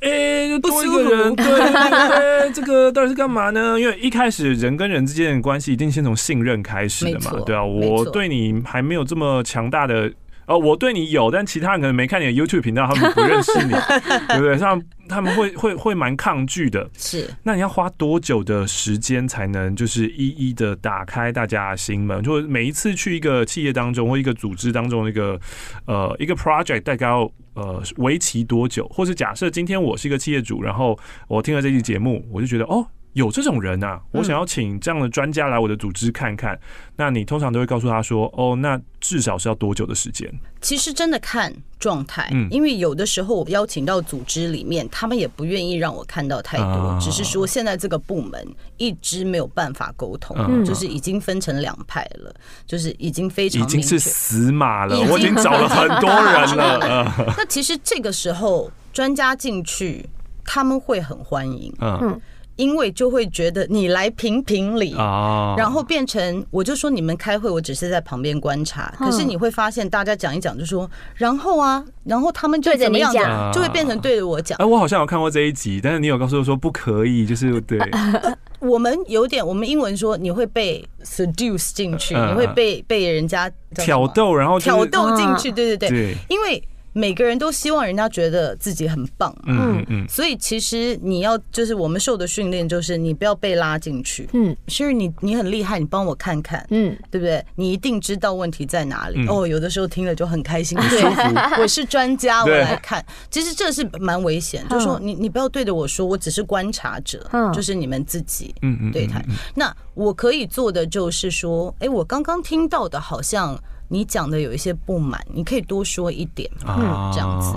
[0.01, 3.79] 哎、欸，就多一个人，对，对，对，这个到底是干嘛呢？
[3.79, 10.13] 因为一开始人跟人之间的关系一定先从信任开始的嘛，对啊，我对你还没有这么强大的。
[10.47, 13.71] 哦，我对你有，但其他人可能没看你的 YouTube 频道，他们不认识你，
[14.29, 14.57] 对不对？
[14.57, 16.89] 像他们会会会蛮抗拒的。
[16.97, 22.21] 是，那你要花多久的时间才能就是一一的打开大家的心门？
[22.23, 25.39] 就每一次去一个企业当中或一个组织当中，一个
[25.85, 28.87] 呃一个 project 大概要呃为期多久？
[28.89, 32.85] 或是假设今天我是一个企业主，然后我听了这期节目，我就觉得哦。
[33.15, 36.59] 有这种人啊，我想要请这样的专家来我的组织看看。
[36.97, 52.35] 那你通常都会告诉他说：“哦，那至少是要多久的时间？”其实真的看状态，因为有的时候我邀请到组织里面，他们也不愿意让我看到太多，只是说现在这个部门一直没有办法沟通，就是已经分成两派了，
[52.67, 57.13] 就是已经非常已经是死马了，我已经找了很多人了。
[57.37, 60.05] 那其实这个时候专家进去，
[60.43, 61.73] 他们会很欢迎。
[61.79, 62.19] 嗯。
[62.55, 68.93] 因为就会觉得你来评评理啊，然后变成我就说你们开会，我只是在旁边观察。
[68.97, 74.57] 可是你会发现，大家讲一讲就说，然后啊，然后他们就怎么样讲，就会变成对着我讲。
[74.57, 77.79] 哎，我好像有看过这一集，但是你有告诉我说不可以，就是对。
[78.59, 86.63] 我们有点，我们英文说你会被 seduce 进去，你会被被人家挑逗，然后挑逗进去，对对对，因为。
[86.97, 97.45] 每个人都希望人家觉得自己很棒，嗯嗯，所以其实你要就是我们受的训练就是你不要被拉进去，嗯，是你你很厉害，你帮我看看，嗯，对不对？
[97.55, 99.45] 你一定知道问题在哪里哦。
[99.45, 101.21] 有的时候听了就很开心，舒服。
[101.61, 103.05] 我是专家，我来看。
[103.29, 109.21] 其实这是蛮危险，就是说你你不要对着我说，我只是观察者，嗯就是你们自己，嗯嗯，对谈。
[109.53, 113.61] 那我可以做的就是说，哎，我刚刚听到的好像。
[113.87, 117.53] 你讲的有一些不满，你可以多说一点，嗯，这样子，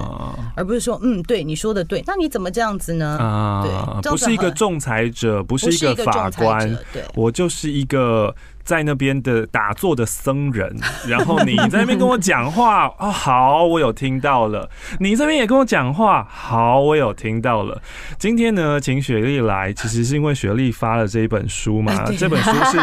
[0.55, 3.17] 而不是说，嗯，对，你说的对，那你怎么这样子呢？
[3.19, 8.35] 啊，对，不是一个仲裁者，不是一个法官，对，我就是一个。
[8.69, 10.77] 在那边的打坐的僧人，
[11.09, 14.69] 然后你在那边跟我讲话哦，好，我有听到了。
[15.01, 17.81] 你这边也跟我讲话，好，我有听到了。
[18.19, 22.05] 今天呢，请雪莉来，其实是因为雪莉发了这一本书嘛。
[22.19, 22.79] 这本书是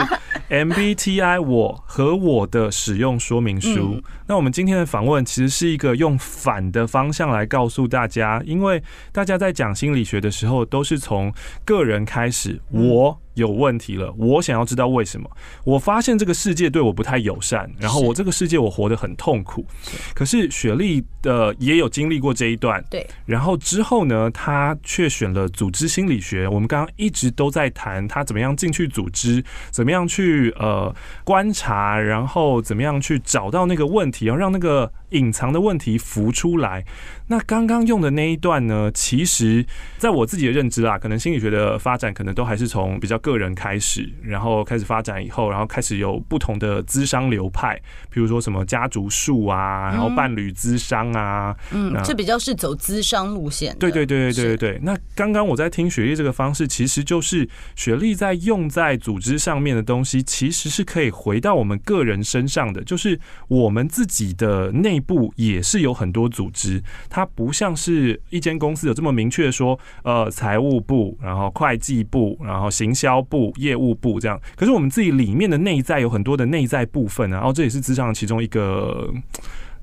[0.50, 4.02] MBTI 我和我的使用说明书。
[4.26, 11.32] 那我们今天的访问其实是一个用反的方向来告诉大家，因为大家在讲心理学的时候，都是从
[11.64, 13.22] 个人开始，我。
[13.36, 15.30] 有问题了，我想要知道为什么。
[15.64, 19.66] 我发现这个世界对我不太友善，然后我这个世界我活得很痛苦。
[20.14, 23.06] 可是雪莉的也有经历过这一段，对。
[23.26, 26.48] 然后之后呢，她却选了组织心理学。
[26.48, 30.94] 我们刚刚一直都在谈她怎么样进去组织，怎么样去呃
[31.24, 36.86] 观察，然后怎么样去找到那个问题，然后让那个隐藏的问题浮出来。
[37.28, 39.66] 那刚刚用的那一段呢，其实
[39.98, 47.76] 在我自己的认知啦，可能心理学的发展可能都还是从比较个人开始，然后开始发展以后，然后开始有不同的资商流派，
[48.12, 53.76] 比如说什么家族树啊，然后伴侣资商啊，嗯，这比较是走资商路线。
[53.80, 54.80] 对对对对对对对。
[54.84, 66.84] 那刚刚我在听雪莉这个方式，其实就是雪莉在用在组织上面的东西，其实是可以回到我们个人身上的，就是我们自己的内部也是有很多组织。
[67.10, 74.40] 它不像是一间公司有这么明确说，呃，财务部，然后会计部，然后行销部、业务部这样。
[74.56, 79.14] 可是我们自己里面的内在有很多的内在部分啊，然后这也是职场其中一个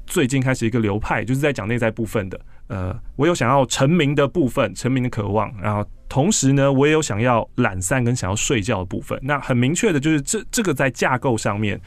[0.06, 2.40] 最近开始一个流派，就是在讲内在部分的。
[2.68, 9.18] 呃，我有想要成名的部分，成名的渴望，然后同时呢，我也有想要懒散跟想要睡觉的部分。
[9.22, 11.80] 那很明确的就是这这个在架构上面。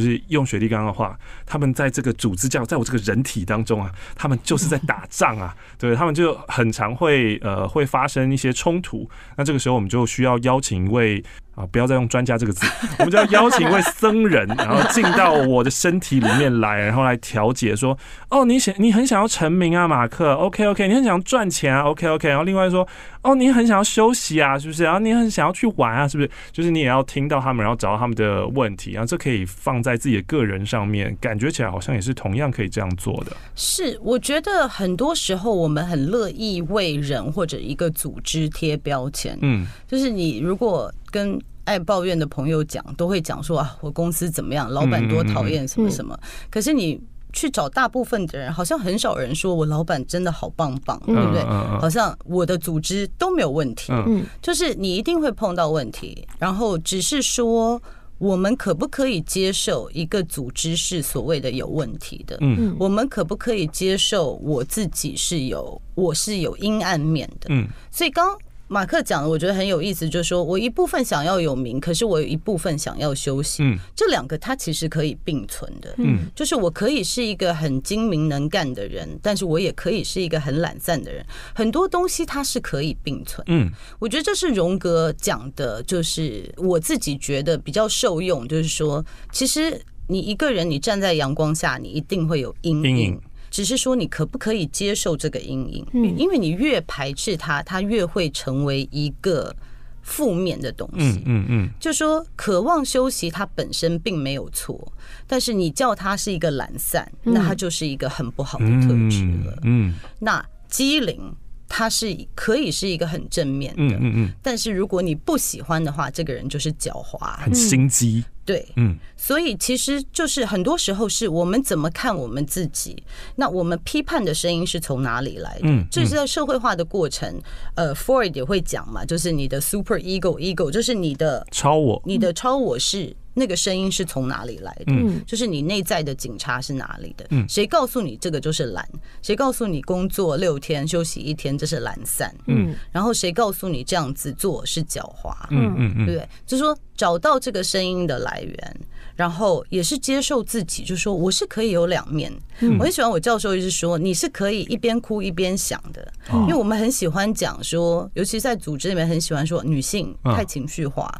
[0.00, 9.08] 是用雪莉刚的话，他们在这个组织架，在我这个人体当中啊，他们就是在打仗啊， 对，他们就很常会呃会发生一些冲突。
[9.36, 11.22] 那这个时候我们就需要邀请一位。
[11.54, 11.64] 啊！
[11.70, 12.66] 不要再用“专家”这个字，
[12.98, 17.74] 我们就要邀请一位僧人，然后进到我的身体里面来，然后来调解。
[17.76, 17.96] 说
[18.28, 22.28] ：“哦，你想，你很想要成名啊，马克？OK，OK，你很想要赚钱啊？OK，OK。
[22.28, 22.86] 然后另外说：
[23.22, 24.82] 哦，你很想要休息啊，是不是？
[24.82, 26.30] 然后你很想要去玩啊，是不是？
[26.50, 33.36] 就是你也要听到他们，然后找到他们的问题，然后这可以放在自己的个人上面，感觉起来好像也是同样可以这样做的。
[33.54, 39.38] 是，我觉得很多时候我们很乐意为人或者一个组织贴标签。
[39.40, 40.92] 嗯，就是你如果。
[41.14, 46.18] 跟爱抱怨的朋友讲，都会讲说啊，我公司怎么样，老板多讨厌什么什么。
[46.50, 47.00] 可是你
[47.32, 51.40] 去找大部分的人，好像很少人说我老板真的好棒棒，对不对？
[51.80, 53.92] 好像我的组织都没有问题。
[53.92, 57.80] 嗯，就是你一定会碰到问题，然后只是说
[58.18, 62.36] 我们可不可以接受一个组织是所谓的有问题的？
[62.40, 67.46] 嗯，我们可不可以接受我自己是有我是有阴暗面的？
[67.50, 68.36] 嗯，所以刚。
[68.74, 73.62] 马克讲的我觉得很有意思，就是说我一部分想要有名，可是我有一部分想要休息。
[73.62, 75.94] 嗯，这两个它其实可以并存的。
[75.98, 81.24] 嗯，就是我可以是一个很精明能干的人，但是我也可以是一个很懒散的人。
[81.54, 83.44] 很多东西它是可以并存。
[83.46, 93.20] 嗯，我觉得这是荣格讲的，就是我自己觉得比较受用，就是说，其实你一个人你站在阳光下，你一定会有阴影。
[93.54, 95.86] 只是说你可不可以接受这个阴影？
[96.18, 99.54] 因为你越排斥它，它越会成为一个
[100.02, 101.22] 负面的东西。
[101.24, 104.92] 嗯嗯，就说渴望休息，它本身并没有错，
[105.28, 109.56] 但是你叫它是一个懒散，那它就是一个很不好的特质了。
[109.62, 111.32] 嗯，那机灵，
[111.68, 113.94] 它是可以是一个很正面的。
[114.00, 118.24] 嗯嗯，但是如果你不喜欢的话，这个人就是狡猾、很心机。
[118.44, 123.02] 对，嗯，所以其实就是很多时候是我们怎么看我们自己，
[123.36, 125.62] 那我们批判的声音是从哪里来的？
[125.64, 127.40] 嗯，这是在社会化的过程。
[127.74, 133.16] 呃，Freud 也会讲嘛，就是你的 super ego，ego 就是你的超我，你的超我是。
[133.34, 134.84] 那个声音是从哪里来的？
[134.86, 137.26] 嗯，就是你内在的警察是哪里的？
[137.30, 138.88] 嗯，谁告诉你这个就是懒？
[139.22, 142.34] 谁告诉你工作六天休息一天这是懒散？
[142.46, 145.34] 嗯，然后谁告诉你这样子做是狡猾？
[145.50, 146.28] 嗯嗯嗯，对不对？
[146.46, 148.76] 就是说找到这个声音的来源。
[149.16, 152.32] 然后也是接受自己，就说我是可以有两面。
[152.78, 161.12] 我很喜欢我教授一直说，你是可以一边哭一边想的，因为我们很喜欢讲说，尤其在组织里面很喜欢说女性太情绪化，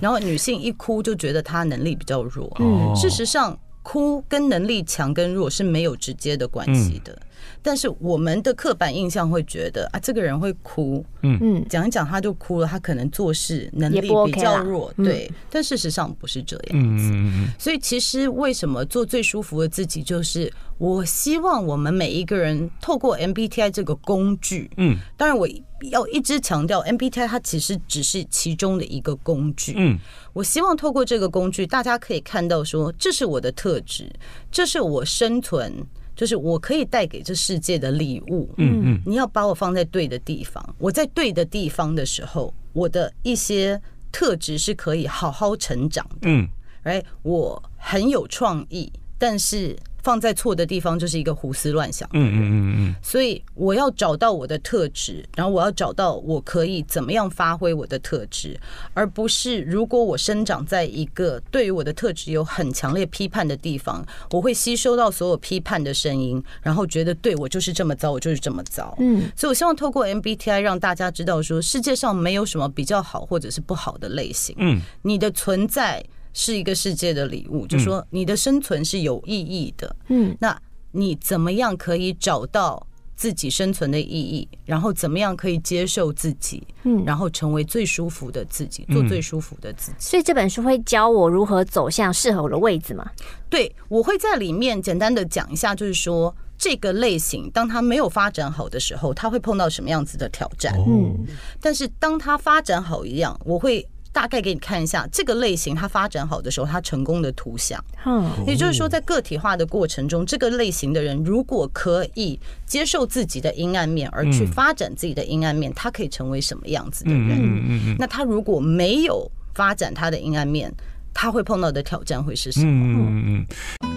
[0.00, 2.50] 然后女性一哭就觉得她能力比较弱。
[2.94, 7.16] 事实上，哭跟能力强跟弱是没有直接的关系的。
[7.62, 11.38] 但是我们的刻板印象会觉得啊，这个人会哭，嗯。
[11.40, 15.30] 嗯，讲一讲他就哭了，他可能做事能力比较弱，对。
[15.50, 16.98] 但事实上不是这样。
[16.98, 17.12] 子，
[17.58, 25.48] 所以其实为什么做最舒服的自己，就是我希望我们每一个人透过 MBTI 这个工具，嗯，当然我
[25.90, 29.98] 要一直强调 MBTI 它其实只是其中的一个工具，嗯，
[30.32, 34.10] 我希望透过这个工具，大家可以看到说，这是我的特质，
[34.50, 35.84] 这是我生存。
[36.14, 43.80] 就是我可以带给这世界的礼物，嗯嗯，你要把我放在对的地方，我在对的地方的时候，我的一些
[44.12, 46.48] 特质是可以好好成长的，嗯，
[46.84, 49.76] 哎，我很有创意，但是。
[50.04, 52.28] 放在错的地方就是一个胡思乱想的人。
[52.28, 58.60] 嗯嗯嗯，所以我要找到我的特质，然后我要找到我可以怎么样发挥我的特质，
[58.92, 68.94] 而不是如果我生长在一个对于我的特质有很强烈批判的地方，我会吸收到所有批判的声音，然后觉得对我就是这么糟，我就是这么糟。
[68.98, 74.54] 嗯，所以我希望透过 MBTI 让大家知道说，世界上没有什么比较好或者是不好的类型。
[74.58, 76.04] 嗯，你的存在。
[76.34, 79.96] 是一个世界的礼物，就说你的生存是有意义的。
[80.08, 80.60] 嗯，那
[80.90, 82.84] 你怎么样可以找到
[83.16, 84.48] 自己生存的意义？
[84.64, 86.66] 然后怎么样可以接受自己？
[86.82, 89.96] 嗯，然后成为最舒服的自己，做最舒服的自己。
[90.00, 93.08] 所以这本书会教我如何走向适合我的位置吗？
[93.48, 100.74] 对，我会在里面简单的讲一下，就是说这个类型当它没有发展好的时候，它会碰到什么样子的挑战？
[100.86, 101.24] 嗯，
[101.60, 103.86] 但是当它发展好一样，我会。
[104.14, 107.84] 大概给你看一下这个类型，它发展好的时候，它成功的图像。
[108.06, 117.30] 嗯，也就是说，在个体化的过程中，这个类型的人如果可以接受自己的阴暗面，而去发展自己的阴暗面，他可以成为什么样子的人？
[117.32, 117.96] 嗯嗯嗯。
[117.98, 120.72] 那他如果没有发展他的阴暗面，
[121.12, 122.64] 他会碰到的挑战会是什么？
[122.64, 123.46] 嗯嗯
[123.80, 123.93] 嗯。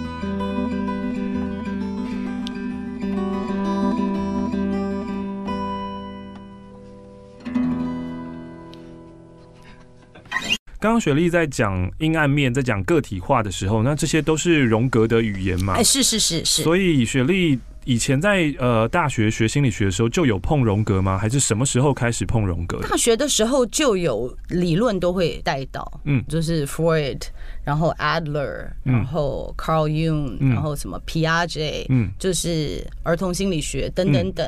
[10.80, 15.74] 刚刚雪莉在讲阴暗面，在讲个体化的时候，那这些都是荣格的语言嘛？
[15.74, 16.62] 哎，是是是是。
[16.62, 21.18] 所以雪莉以前在呃大学学心理学的时候就有碰荣格吗？
[21.18, 22.80] 还是什么时候开始碰荣格？
[22.82, 27.22] 大学的时候就有理论都会带到，嗯，就是 Freud，
[27.64, 34.46] 然后 Adler，然后 Carl Jung，然后什么 Piaget，嗯，就是儿童心理学等等等。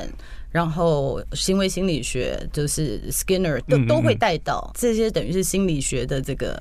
[0.50, 6.60] 然后行为心理学就是 Skinner 都都会带到这些，等于是心理学的这个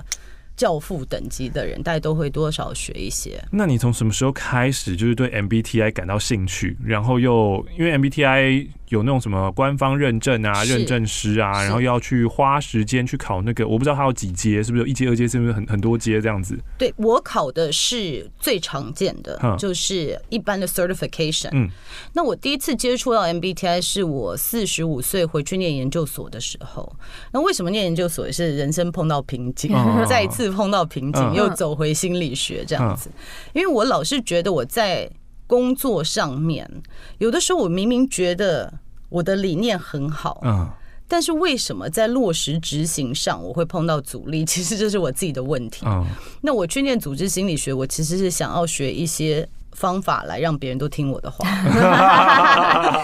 [0.55, 3.41] 教父等级的人，大家都会多少学一些。
[3.51, 6.77] 那你从什么时候开始就是对 MBTI 感到兴趣？
[6.83, 16.57] 然后又因为 MBTI 有那种什么官方认证啊、认证师啊，然后要去花时间去考那个，我不知道它有几阶，是不是有一阶、二阶，是不是很很多阶这样子？
[16.77, 21.49] 对，我考的是最常见的，就是一般的 certification。
[21.51, 21.69] 嗯，
[22.13, 26.91] 那我第一次接触到 MBTI 是我四十五岁回去念研究所的时候。
[27.31, 29.71] 那为什么念研究所也是人生碰到瓶颈，
[30.09, 33.11] 再一次碰到瓶颈，又走回心理学这样子？
[33.53, 35.09] 因为我老是觉得我在。
[35.49, 36.69] 工作上面，
[37.17, 38.71] 有的时候我明明觉得
[39.09, 40.69] 我的理念很好，嗯，
[41.07, 44.45] 但是为什么在落实执行上我会碰到阻力？
[44.45, 45.87] 其实这是我自己的问题。
[45.87, 46.05] 嗯，
[46.41, 51.49] 那我去念组织心理学，我其实是想要学一些方法来让别人都听我的话。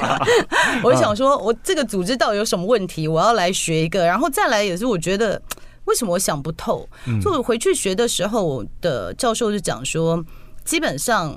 [0.85, 3.07] 我想说，我这个组织到底有什么问题？
[3.07, 5.41] 我要来学一个，然后再来也是我觉得
[5.85, 6.87] 为什么我想不透。
[7.23, 10.23] 所以我回去学的时候，我的教授就讲说，
[10.63, 11.35] 基本上。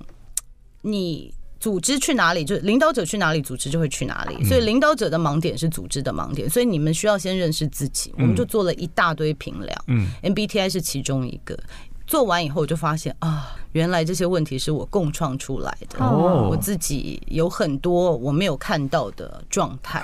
[0.83, 4.45] 你组织去哪里，就领导者去哪里，组织就会去哪里。
[4.45, 8.13] 所以领导者的盲点是组织的盲点，所以你们需要先认识自己。
[8.17, 11.59] 我们就做了一大堆评量，嗯，MBTI 是其中一个。
[12.07, 16.05] 做完以后，我就发现啊，原来这些问题是我共创出来的。
[16.05, 20.01] 哦，我自己有很多我没有看到的状态，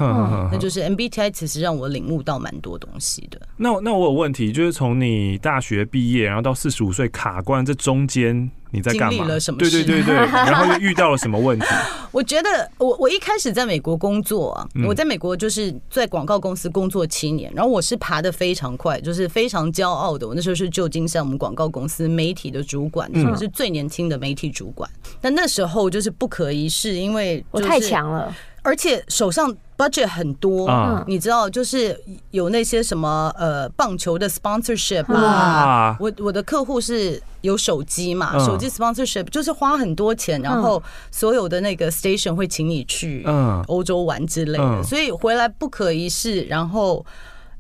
[0.53, 3.41] 那就是 MBTI 其实让我领悟到蛮多东西的。
[3.57, 8.51] 那那我有问题，就是从你大学毕业，然后到四十五岁卡关这中间。
[8.71, 9.21] 你在经历？
[9.21, 11.65] 了什么对对对对， 然后又遇到了什么问题？
[12.11, 20.27] 我觉得我我一开始在美国工作啊，我在美国就是在广告公司工作七年，然后我是爬的非常快，就是非常骄傲的。
[20.27, 24.91] 我那时候是旧金山我们广告公司媒体的主管，我是最年轻的媒体主管。
[25.21, 29.57] 但那时候就是不可一世，因为我太强了，而且手上。
[29.77, 32.01] budget 很多，嗯、你知道，就是
[32.31, 40.81] 有那些什么呃棒球的 sponsorship 啊，我我的客户是有手机嘛，手机 sponsorship 就是花很多钱，然后
[41.11, 43.27] 所有的那个 station 会请你去
[43.67, 47.05] 欧洲玩之类的，所以回来不可一世，然后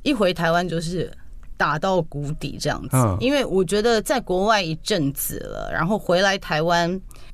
[0.04, 1.10] 一回台湾就是
[1.56, 6.90] 打到谷底这样子，因为我觉得在国外一阵子了，然后回来台湾，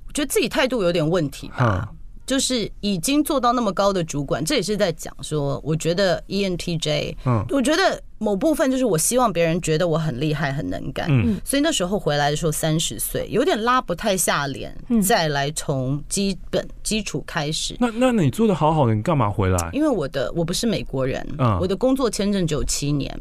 [0.07, 1.89] 我觉得自己态度有点问题吧。
[2.27, 17.75] 就是已经做到那么高的主管，这也是在讲说，我觉得 ENTJ，嗯，我觉得某部分就是我希望别人觉得我很厉害、很能干，嗯，所以那时候回来的时候三十岁，有点拉不太下脸，再来从基本基础开始。
[17.81, 19.71] 那那你做的好好的，你干嘛回来？
[19.73, 21.27] 因为我的我不是美国人，
[21.61, 23.12] 我的工作签证只有七年。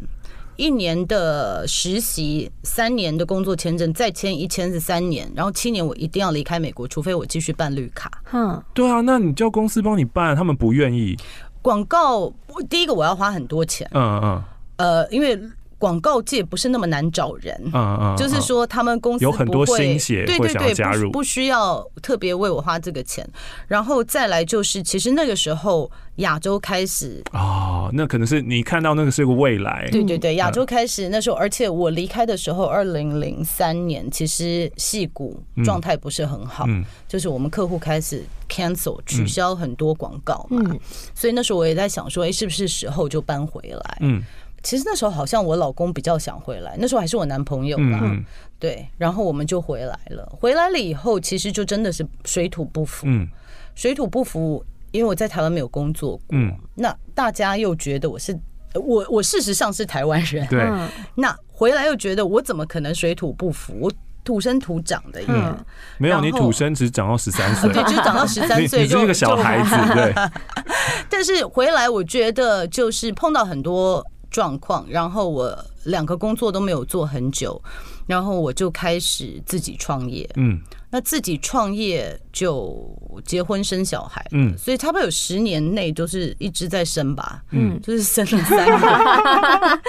[0.60, 8.12] 一年的实习，三年的工作签证，再签一签是三年，然后七年我一定要离开美国，除非我继续办绿卡。
[8.34, 11.16] 嗯，对啊，那你叫公司帮你办，他们不愿意。
[11.62, 12.30] 广告，
[12.70, 13.90] 第一个我要花很多钱。
[13.94, 14.44] 嗯嗯，
[14.76, 15.40] 呃，因为。
[15.80, 20.76] 广告界不是那么难找人，嗯嗯，就是说他们公司有很多心血，对对对，
[21.06, 23.28] 不不需要特别为我花这个钱。
[23.66, 36.68] 然后再来就是，其实那个时候亚洲开始哦，那可能是你看到那个是个未来，对对对，亚洲开始那时候，而且我离开的时候，二零零三年，其实戏骨状态不是很好，
[37.08, 40.76] 就是我们客户开始 cancel 取消很多广告嘛，
[41.16, 43.98] 所以那时候我也在想说，哎，是不是时候就搬回来？
[44.02, 44.22] 嗯。
[44.62, 48.24] 其实那时候好像我老公比较想回来，那时候还是我男朋友嘛，嗯、
[48.60, 50.28] 对，然后我们就回来了。
[50.40, 53.28] 回来了以后，其实就真的是水土不服，嗯、
[53.76, 58.38] 水土不服，因为我在台湾没有工作过，嗯、那大家又觉得我是
[58.76, 60.70] 我，我事实上是台湾人，对，
[61.16, 63.74] 那回来又觉得我怎么可能水土不服？
[63.80, 63.92] 我
[64.26, 65.58] 土生土长的耶，嗯、
[65.98, 70.14] 没有，你土生只长到十三岁， 对，就长到十三岁， 就是个小孩子，对。
[71.10, 74.06] 但是回来，我觉得就是碰到很多。
[74.30, 77.62] 状况，然后我两个工作都没有做很久，
[78.06, 80.30] 然后我就开始自己创业。
[80.36, 80.60] 嗯，
[80.90, 82.88] 那自己创业就
[83.26, 84.26] 结婚生小孩。
[84.32, 87.44] 嗯，所以差不多有十年内都是一直在生吧。
[87.52, 89.80] 嗯，就是生了三个。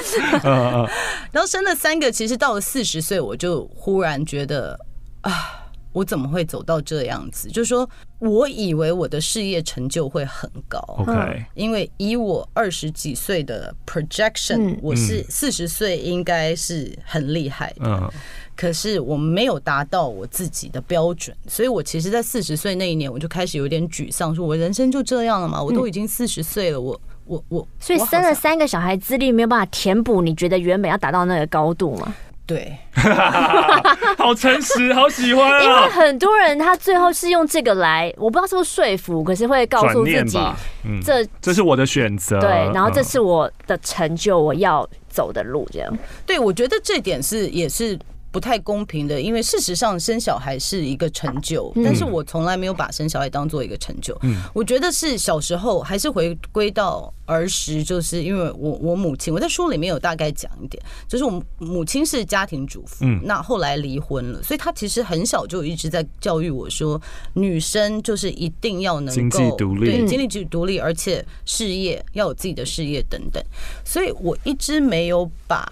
[1.32, 4.78] 然后生了三个，其实到了四十岁，我就忽然觉得
[5.20, 5.56] 啊。
[5.92, 7.48] 我怎么会走到这样子？
[7.48, 7.88] 就是说，
[8.18, 18.12] 我以为我的事业成就会很高，OK，因为以我二十几岁的 projection，我是四十岁应该是很厉害的，
[18.56, 25.62] 可是我没有达到我自己的标准，所以我其实，在四十岁那一年，我就开始有点沮丧，说我人生就这样了嘛？
[25.62, 32.14] 我都已经四十岁了，我我我，所以生了三个小孩，资历没有办法填补，你觉得原本要达到那个高度吗？
[32.50, 32.76] 对，
[34.18, 35.62] 好诚实，好喜欢啊！
[35.62, 40.36] 因为很多人他最后是用这个来，我不知道是不是说服，可是会告诉自己，
[40.82, 45.96] 嗯，这这是我的选择，对，然后这是我的成就，我要走的路，这样。
[46.26, 47.96] 对，我觉得这点是也是。
[48.30, 54.16] 不太公平的，因为事实上生小孩是一个成就，但是我从来没有把生小孩当做一个成就。
[54.22, 67.00] 嗯，我觉得是小时候还是回归到儿时，就是因为我我母亲，我在书里面有大概讲一点，就是我母亲是家庭主妇，嗯，那后来离婚了，所以她其实很小就一直在教育我说，
[67.34, 73.42] 女生就是一定要能够经济独立，对，经济独立，而且事业要有自己的事业等等，
[73.84, 75.66] 所以我一直没有把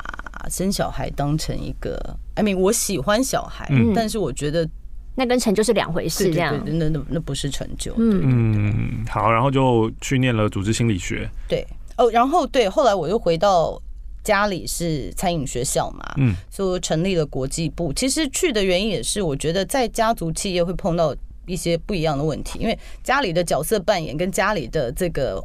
[0.50, 2.16] 生小孩当成一个。
[2.38, 4.68] I mean, 我喜欢小孩，嗯、但是我觉得
[5.16, 7.92] 那跟成就是两回事，这样，那那那不是成就。
[7.96, 11.28] 嗯嗯，好，然后就去念了组织心理学。
[11.48, 11.66] 对，
[11.96, 13.82] 哦，然后对，后来我又回到
[14.22, 17.92] 家里是餐饮学校嘛，嗯，所以成立了国际部。
[17.92, 21.12] 其实去的原因也是，我觉得在家族企业会碰到
[21.46, 25.42] 一些不一样的问题，因为家里的角色扮演跟家里的这个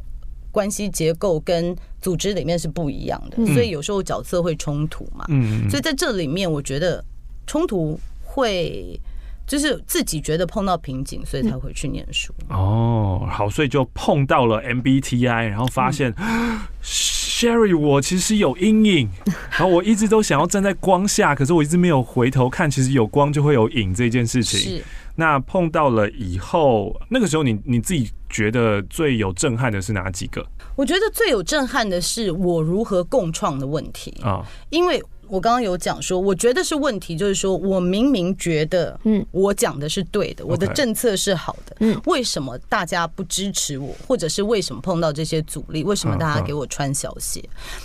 [0.52, 1.74] 关系结构跟
[2.04, 5.24] 组织里面是不一样的，所以有时候角色会冲突嘛。
[5.28, 7.02] 嗯，所以在这里面，我觉得
[7.46, 9.00] 冲突会
[9.46, 12.30] 就是自己觉得碰到瓶颈，所以才回去念书。
[12.50, 16.12] 哦，好，所以就碰到了 MBTI，然后发现。
[16.18, 19.08] 嗯 Sherry，我其实有阴影，
[19.52, 24.60] 然后我一直都想要站在光下，可是我一直没有回头看，其实有光就会有影这件事情。
[24.60, 24.84] 是。
[25.16, 30.46] 那碰到了以后，那个时候你你自己觉得最有震撼的是哪几个？
[30.76, 35.02] 我觉得最有震撼的是我如何共创的问题啊，因为。
[35.26, 47.42] 我刚刚有讲说，我觉得是问题，就是说我明明觉得，嗯，我讲的是对的，我的政策是好的，嗯，为什么大家不支持我，或者是为什么碰到这些阻力，为什么大家给我穿小鞋？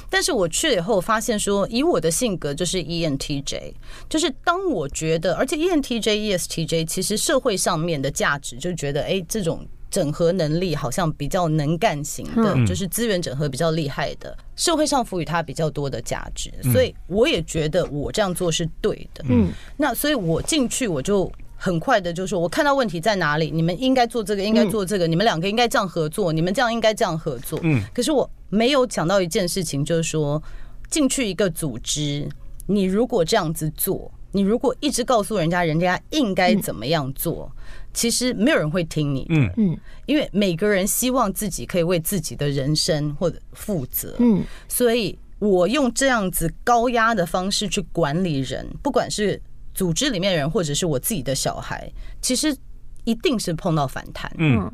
[0.09, 3.73] 但是我去了以后发现说，以我的性格就是 ENTJ，
[4.09, 9.65] 就是当我觉得，而且 ENTJ、ESTJ 其实社会上面的价值就觉得，哎，这种。
[9.91, 19.25] 整合能力好像比较能干型的，就是资源整合比较厉害的，社会上赋予他比较多的价值，所以我也觉得我这样做是对的。
[19.27, 27.59] 嗯，那所以我进去我就很快的就说，我看到问题在哪里，你们应该做这个，应该做这个，你们两个应该这样合作，你们这样应该这样合作。
[27.63, 30.41] 嗯，可是我没有想到一件事情，就是说
[30.89, 32.29] 进去一个组织，
[32.67, 37.51] 你如果这样子做，你如果一直告诉人家人家应该怎么样做。
[37.93, 49.41] 其实没有人会听你的，嗯，因为每个人希望自己可以为自己的人生或者负责，嗯，所以我用这样子高压的方式去管理人，不管是
[49.73, 51.91] 组织里面人或者是我自己的小孩，
[52.21, 52.55] 其实
[53.03, 54.71] 一定是碰到反弹，嗯，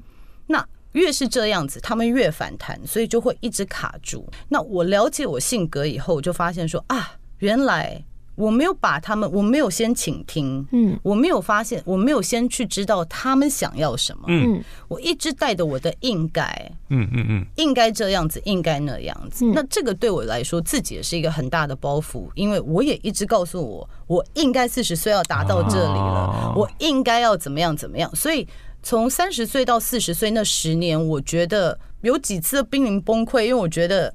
[0.48, 4.28] 那越是这样子，他们越反弹，所以就会一直卡住。
[4.50, 8.04] 那我了解我性格以后，我就发现说啊，原来。
[8.36, 16.44] 我没有把他们，我没有先倾听，嗯，我没有发现，我没有先去知道他们想要什么，嗯，我一直带着我的应该，
[16.90, 28.46] 嗯嗯嗯，应该这样子，应该那样子，那这个对我来说，自己也是一个很大的包袱，因为我也一直告诉我，我应该四十岁要达到这里了，我应该要怎么样怎么样，所以
[28.84, 34.14] 从三十岁到四十岁那十年，我觉得有几次濒临崩溃，因为我觉得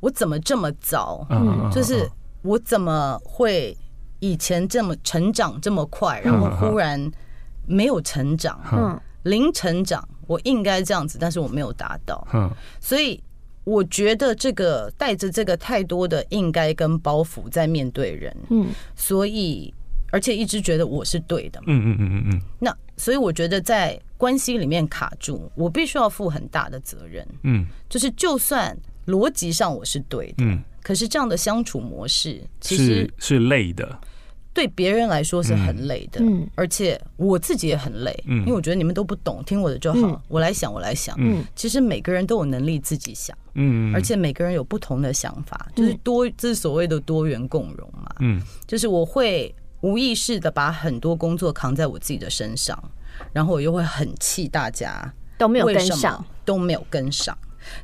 [0.00, 2.10] 我怎么这么早，嗯，就是。
[2.42, 3.76] 我怎么会
[4.20, 7.10] 以前这么成长这么快，然后忽然
[7.66, 13.22] 没有成长，嗯，零成长，我应该这样子，但是我没有达到，嗯，所以
[13.64, 19.72] 我觉得这个带着这个太多的应该跟包袱在面对人，嗯，所以
[20.10, 28.76] 而且一直觉得我是对的，嗯嗯嗯嗯嗯，那所以我觉得在关系里面卡住，我必须要负很大的责任，嗯，就是就算
[29.06, 30.62] 逻辑上我是对的，嗯。
[30.88, 33.86] 可是这样的相处模式其实是是累的，
[34.54, 52.82] 对别人来说是很累的，嗯，而且我自己也很累，嗯，因为我觉得你们都不懂，听我的就好，我来想，我来想，嗯，其实每个人都有能力自己想，嗯，而且每个人有不同的想法，就是多，这是所谓的多元共融嘛，嗯，就是我会无意识的把很多工作扛在我自己的身上，
[53.34, 57.36] 然后我又会很气大家都没有跟上，都没有跟上，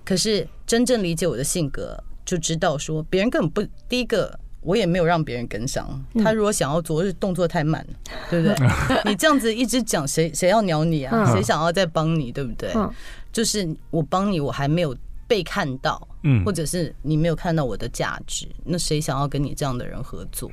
[0.06, 2.02] 可是真正理解我的性格。
[2.24, 6.02] 就知道说别人根本不第一个，我也没有让别人跟上。
[6.22, 7.86] 他如果想要做，是动作太慢，
[8.30, 8.56] 对不对？
[9.04, 11.30] 你这样子一直讲，谁谁要鸟你啊？
[11.32, 12.72] 谁想要再帮你，对不对？
[13.32, 14.96] 就是我帮你，我还没有
[15.26, 16.06] 被看到，
[16.44, 20.50] 或者是你没有看到我的价值，那谁想要跟你这样的人合作？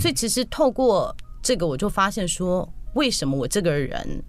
[0.00, 4.22] 所以其实透过这个，我就发现说，为什么我这个人。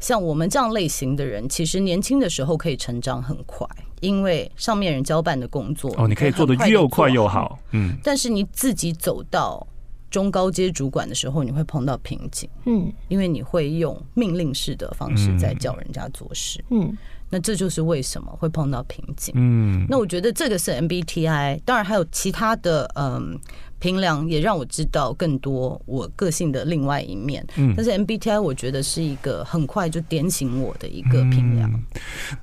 [0.00, 3.66] 像我们这样类型的人，其实年轻的时候可以成长很快，
[4.00, 7.96] 因为上面人交办的工作哦，你可以做的又快又好，嗯。
[8.02, 9.64] 但是你自己走到
[10.10, 16.96] 中高阶主管的时候，你会碰到瓶颈，嗯，因为你会用命令式的方式在叫人家做事，嗯。
[17.32, 19.86] 那这就是为什么会碰到瓶颈，嗯。
[19.88, 23.38] 那我觉得这个是 MBTI，当然还有其他的，嗯。
[23.80, 31.68] 评量也让我知道更多我个性的另外一面，嗯，但是 MBTI 我觉得是一个很快就点醒我的一个平凉。
[31.72, 31.82] 嗯。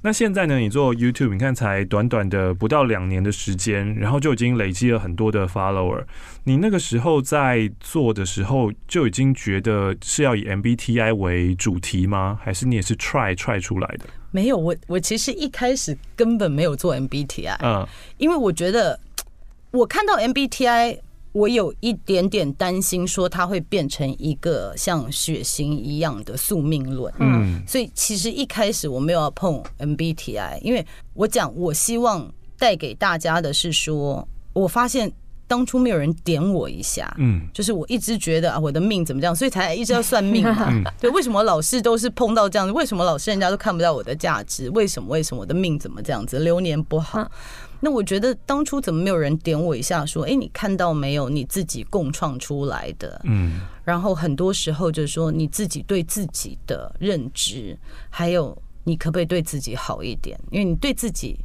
[0.01, 0.57] 那现在呢？
[0.57, 6.03] 你做 YouTube，你看才短短的不到两年的时间，然后就已经累积了很多的 follower。
[6.43, 12.39] 你那个时候在做的时候就已经觉得是要以 MBTI 为主题吗？
[12.41, 14.05] 还是你也是 try try 出来的？
[14.31, 18.99] 没有，我我其实一开始根本没有做 MBTI，嗯，因为我觉得
[19.69, 20.97] 我看到 MBTI。
[21.37, 27.13] 我有一点点担心，说它会变成一个像血型一样的宿命论。
[27.19, 30.83] 嗯，所以其实一开始我没有要碰 MBTI，因为
[31.13, 32.27] 我讲我希望
[32.57, 35.11] 带给大家的是说，我发现
[35.47, 40.73] 当初没有人点我一下，嗯，就是我一直觉得啊，我的命怎么这样，所以才一直要算命嘛。
[40.99, 42.71] 对，为什么老是都是碰到这样子？
[42.73, 44.69] 为什么老是人家都看不到我的价值？
[44.71, 45.09] 为什么？
[45.09, 46.39] 为什么我的命怎么这样子？
[46.39, 47.29] 流年不好。
[47.79, 51.29] 那我觉得当初怎么没有人点我一下，说：“哎，你看到没有？
[51.29, 53.61] 你自己共创出来的。”嗯。
[53.83, 57.77] 然后很多时候就是说，你自己对自己的认知，
[58.09, 60.39] 还有你可不可以对自己好一点？
[60.51, 61.37] 因为你对自己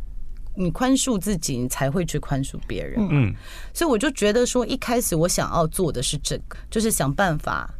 [0.57, 3.07] 你宽恕自己，你才会去宽恕别人。
[3.11, 3.35] 嗯，
[3.73, 7.73] 所以我就觉得说，一开始我想要做的是这个，就是想办法。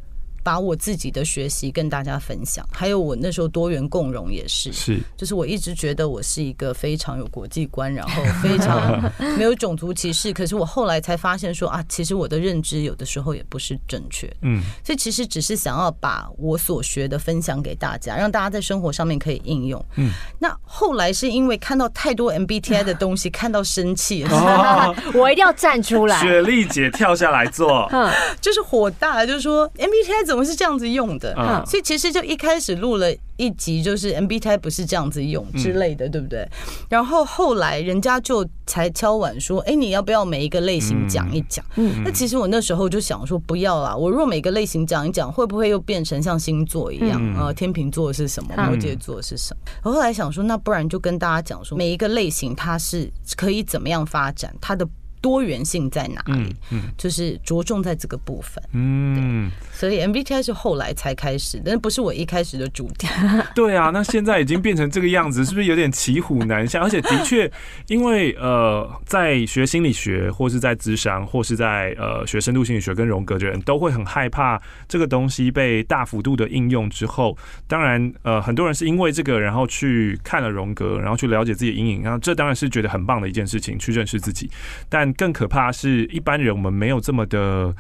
[0.43, 9.01] 把我自己的学习跟大家分享，还有我那时候多元共融也是，是，就是我一直觉得我是一个非常有国际观，然后非常
[9.39, 10.33] 没有种族歧视。
[10.33, 14.29] 可是我后来才发现说啊，其实我的认知有的时候也不是正确。
[14.41, 19.85] 嗯，所以其实只是想要把我所学的分享给大家，让大家在生活上面可以应用。
[19.97, 26.21] 嗯，那后来是因为看到太多 MBTI 的东西，看到生气，哦、 我一定要站出来。
[26.21, 27.89] 雪莉姐跳下来做，
[28.41, 30.32] 就是火大，就是说 MBTI。
[30.32, 31.35] 怎么是这样子用的？
[31.67, 36.47] 所以其实就一开始录了一集，就是 MBTI 不是这样子用之类的，对不对？
[36.89, 47.21] 然后后来人家就才敲碗说：“哎，你要不要每一个类型讲一讲？”嗯那其实我那时候就想说：“不要啦，我若每个类型讲一讲，会不会又变成像星座一样？
[47.39, 48.55] 呃，天秤座是什么？
[48.57, 54.87] 摩羯座是什么？”我后来想说：“那不然就跟大家讲说，每一个类型它是可以怎么样发展，它的。”
[55.23, 56.55] 多元性在哪里？
[56.71, 58.63] 嗯，就是着重在这个部分。
[58.73, 63.07] 嗯，所以 MBTI 是后来才开始，但不是我一开始的主题。
[63.55, 66.83] 对啊，那现在已经变成这个样子，是不是有点骑虎难下？
[66.83, 67.51] 而且的确，
[67.87, 77.39] 因为呃，在学心理学，或是在智商，或是在呃学深度心理学跟荣格的人，都会很害怕这个东西被大幅度的应用之后。
[77.69, 84.51] 当然，呃，很多人是因为这个，然后去看了荣格，然后去了解自己的阴影，然后这当然是觉得很棒的一件事情，去认识自己。
[84.89, 87.75] 但更可怕是一般人，我们没有这么的。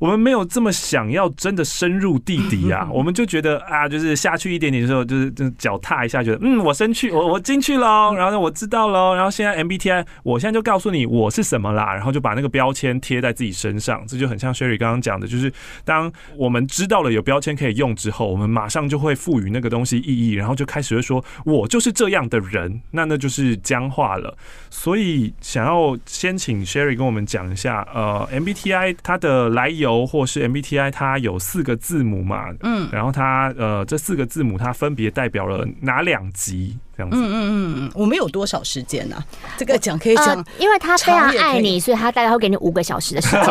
[0.00, 15.52] 我们没有这么想要真的深入地底啊， 我们就觉得啊，就是下去一点点的时候，就是就脚踏一下，觉得嗯，我深去，我我进去了，然后呢，我知道了，然后现在 MBTI，我现在就告诉你我是什么啦，然后就把那个标签贴在自己身上，这就很像 Sherry 刚刚讲的，就是
[15.84, 24.36] 当我们知道了有标签可以用之后，我们马上就会赋予那个东西意义，然后就开始会说我就是这样的人，那那就是僵化了。
[24.70, 29.98] 所以想要先请 Sherry 跟我们讲一下，呃，MBTI 它的来由。
[30.08, 37.16] 或是 MBTI，它有四个字母嘛，嗯，然后它呃这四个字母它分别代表了哪两极这样子？
[37.18, 39.26] 嗯嗯嗯嗯，我们有多少时间呢、啊？
[39.58, 43.44] 这个讲可以讲、呃，因为他非常爱你，所以他大概会给你五个小时的时间。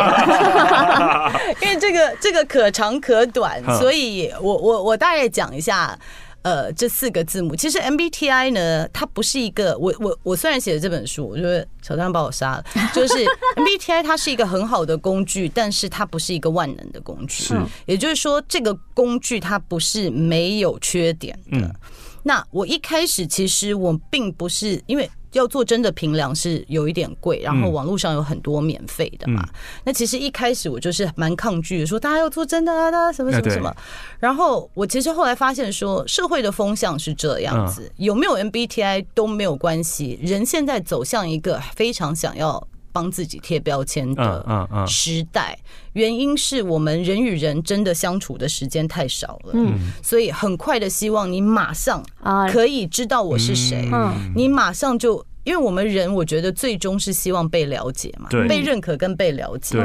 [1.61, 5.95] 因为这个这个可长可短，所以我我我大概讲一下。
[6.43, 12.63] 呃，这四个字母其实 MBTI 呢，它不是一个我我我虽然写了这本书，我觉得小张把我杀了。
[12.93, 13.13] 就是
[13.55, 17.43] MBTI 它是一个很好的工具，但是它不是一个万能的工具。
[17.43, 21.75] 是，也就是说，这个工具它不是没有缺点的。
[22.23, 25.09] 那我一开始其实我并不是因为。
[25.37, 29.47] 要做真的评量是有一点贵，然后网络上有很多免费的嘛。
[29.83, 33.73] 那其实一开始我就是蛮抗拒的，说大家要做真的啊，大家什么什么什么。
[34.19, 40.19] 然后我其实后来发现说，社会的风向是这样子，有没有 MBTI 都没有关系。
[40.21, 42.67] 人现在走向一个非常想要
[42.97, 45.55] 帮自己贴标签的时代，
[45.93, 52.03] 原因是我们人与人真的相处的时间太少了，嗯，所以很快的希望你马上
[52.51, 53.87] 可以知道我是谁，
[54.35, 55.23] 你马上就。
[55.47, 59.77] 因为我们人，我觉得最终是希望被了解嘛，被认可跟被了解。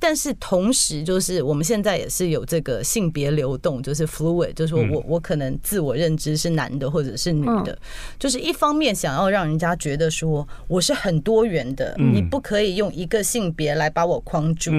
[0.00, 7.78] 但是同时，就是我们现在也是有这个性别流动，就是 fluid，就是说我我可能自我认知是男的或者是女的，
[8.18, 14.72] 就是一方面想要让人家觉得说我是很多元的，你不可以用一个性别来把我框住。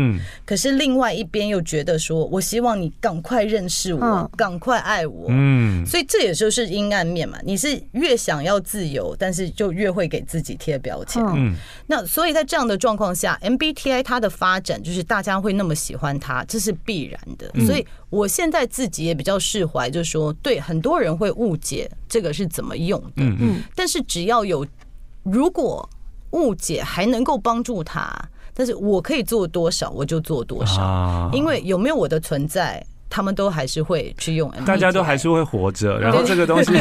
[0.45, 5.27] 可是另外一边又觉得说我希望你赶快认识我，赶快爱我。
[5.29, 7.39] 嗯，所以这也就是阴暗面嘛。
[7.41, 10.24] 你是越想要自由，但是就越会给。
[10.25, 11.55] 自己贴标签，嗯，
[11.87, 17.49] 那所以在这样的状况下，MBTI 它的发展就是大家会那么喜欢它，这是必然的。
[17.65, 24.65] 所以我现在自己也比较释怀，就是说，对很多人会误解这个是怎么用的，嗯，但是只要有
[25.23, 25.87] 如果
[26.31, 28.13] 误解还能够帮助他，
[28.53, 32.85] 但是我可以做多少我就做多少，因为有没有我的存在。
[33.09, 36.73] 他们都还是会去用，大家都还是会活着，然后这个东西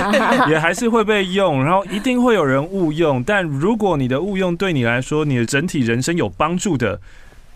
[0.49, 3.23] 也还是会被用，然后一定会有人误用。
[3.23, 7.01] 但如果你的误用对你来说，你的整体人生有帮助的，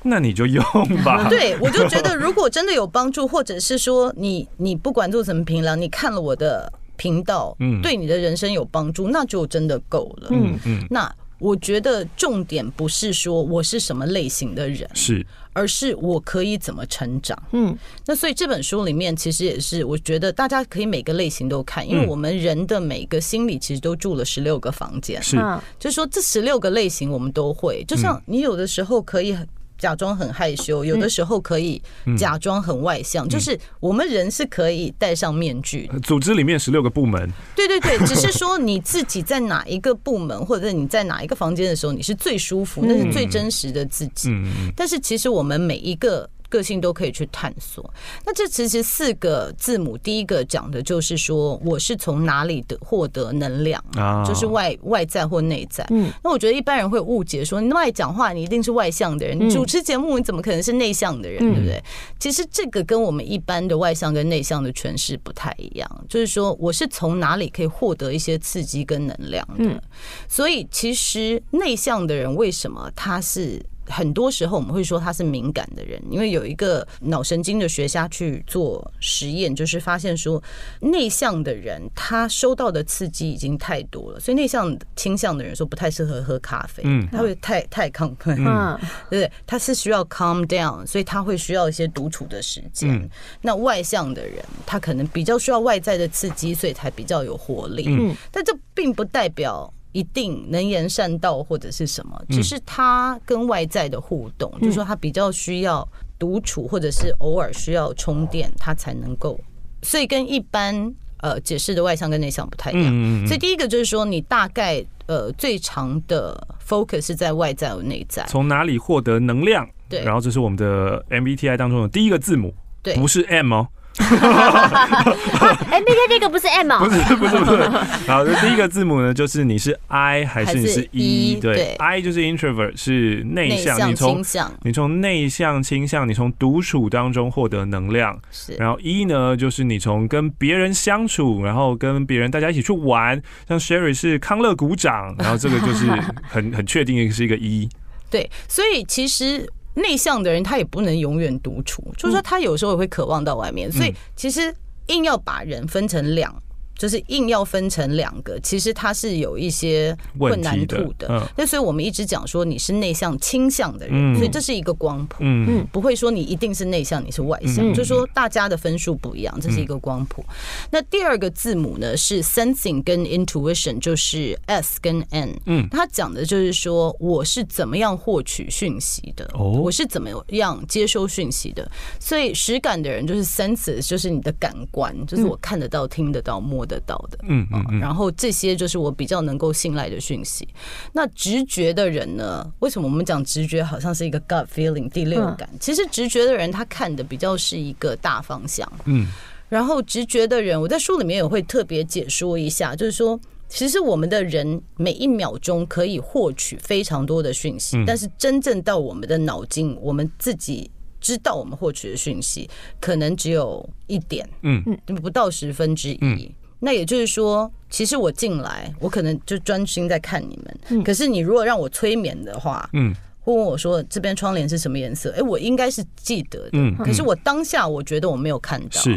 [0.03, 0.63] 那你就用
[1.05, 1.27] 吧。
[1.31, 10.29] 对，我就觉得，如果真的有帮助，或者是说你你不管做什么评量，你看了我的频道，嗯，对你的人生有帮助，那就真的够了。
[10.31, 11.13] 嗯嗯，那。
[11.41, 15.25] 我觉得重点不是说我是什么类型的人，是，
[15.59, 17.37] 而是我可以怎么成长。
[17.51, 25.37] 嗯，那所以这本书里面其实也是，我觉得大家可以每个类型都看，因为我们人的每个心里其实都住了十六个房间，是，
[25.81, 27.85] 就是说这十六个类型我们都会。
[27.89, 29.37] 就像你有的时候可以
[29.79, 31.81] 假装很害羞，有的时候可以
[32.19, 35.91] 假装很外向，嗯、就是我们人是可以戴上面具。
[36.03, 44.29] 组织里面十六个部门，对对对， 只是说你自己在哪一个部门，或者你在哪一个房间的时候，你是最舒服，那是最真实的自己。
[44.31, 46.29] 嗯、但是其实我们每一个。
[46.49, 47.93] 个性都可以去探索。
[48.25, 54.25] 那这其实四个字母，第一个讲的就是说，我是从哪里的获得能量啊？
[54.27, 55.87] 就是外外在或内在。
[55.91, 61.39] 嗯，那我觉得一般人会误解说，你爱讲话，你一定是外向的人；你主持节目，你怎么可能是内向的人？
[61.39, 61.83] 对不对？
[62.19, 66.05] 其实这个跟我们一般的外向跟内向的诠释不太一样。
[66.09, 69.83] 就是说，我是从哪里可以获得一些刺激跟能量的？
[70.29, 73.63] 所以，其实内向的人为什么他是？
[73.89, 80.43] 很多时候我们会说他是敏感的人，因为有一个脑神经的学家去做实验，就是发现说
[80.81, 88.79] 内向的人他收到的刺激已经太多了，所以内向倾向的人说不太适合喝咖啡，嗯，他会太太亢奋，嗯，
[89.11, 89.33] 对不对？
[89.47, 93.11] 他是需要 calm down，所以他会需要一些独处的时间。
[93.41, 97.87] 那外向的人他可能比较需要外在的刺激，所以才比较有活力。
[97.89, 99.73] 嗯，但这并不代表。
[99.93, 105.87] 一定能言善道或者是什么，只是他跟外在的互动，就是说他比较需要
[106.19, 109.39] 独处，或者是偶尔需要充电，他才能够。
[109.83, 113.27] 所以跟一般呃解释的外向跟内向不太一样。
[113.27, 119.69] 所以第一个就是说，你大概呃最长的 focus 是在外在和内在，从哪里获得能量？
[119.89, 123.69] 对，然后这是我们的 MBTI 当中的第一个字母，对，不是 M 哦。
[125.71, 126.79] 哎，那个那个不是 M 吗？
[126.85, 127.69] 不是不是不是。
[128.07, 131.39] 好，这第一个字母呢，就是你是 I 还是你是 E？
[131.41, 133.91] 对，I 就是 introvert，是内向。
[133.91, 134.23] 你从
[134.63, 138.19] 你从内向倾向，你从独处当中获得能量。
[138.31, 138.55] 是。
[138.55, 143.21] 然后 E 呢，就是你从跟别人相处，然后跟别人大家一起去玩。
[143.49, 145.87] 像 Sherry 是康乐鼓掌，然后这个就是
[146.23, 147.69] 很 很确定的是一个 E。
[148.11, 149.49] 对，所以其实。
[149.79, 154.55] 内向的人他也不能永远独处，就是说他有时候也会渴望到外面，所以其实
[154.89, 156.35] 硬要把人分成两。
[156.79, 161.29] 就是硬要分成两个，其实它是有一些困难度的。
[161.37, 170.25] 那所以我们一直讲说你是内向倾向的人，所以这是一个光谱，嗯，不会说你一定是内向，你是外向，就是说大家的分数不一样，这是一个光谱。
[170.71, 181.69] 那第二个字母呢是 sensing 跟 intuition，就是 S 跟 N，嗯，它讲的就是说我是怎么样获取讯息的，我是怎么样接收讯息的。
[181.99, 190.47] 所以实感的人就是 senses，就是你的感官，就是我看得到、听得到、摸得到的，嗯嗯，然后这些就是我比较能够信赖的讯息。
[190.93, 192.49] 那直觉的人呢？
[192.61, 195.49] 为什么我们讲直觉好像是一个 gut feeling 第六感？
[195.59, 199.09] 其实直觉的人他看的比较是一个大方向，嗯。
[199.49, 210.71] 然后直觉的人，我在书里面也会特别解说一下，就是说，其实我们的人每一秒钟可以获取非常多的讯息，但是真正到我们的脑筋，我们自己。
[211.01, 212.51] 知道我们获取的讯息
[212.81, 214.61] 可能只有一点，嗯，
[215.01, 216.35] 不到十分之一。
[216.61, 220.83] 那也就是说，其实我进来，我可能就专心在看你们。
[220.85, 225.13] 可是你如果让我催眠的话，嗯，会问我说这边窗帘是什么颜色？
[225.17, 226.85] 哎，我应该是记得的。
[226.85, 228.97] 可是我当下我觉得我没有看到，是，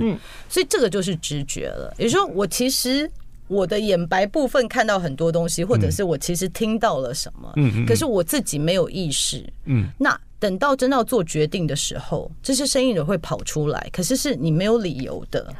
[0.49, 1.93] 所以这个就是直觉了。
[1.97, 3.09] 也就是说，我其实
[3.47, 10.19] 我的眼白部分看到很多东西，或者是我其实听到了什么，嗯，可是我自己没有意识，嗯，那。
[10.41, 15.53] 等到真的要做决定的时候，这些声音也会跑出来，可是是你没有理由的，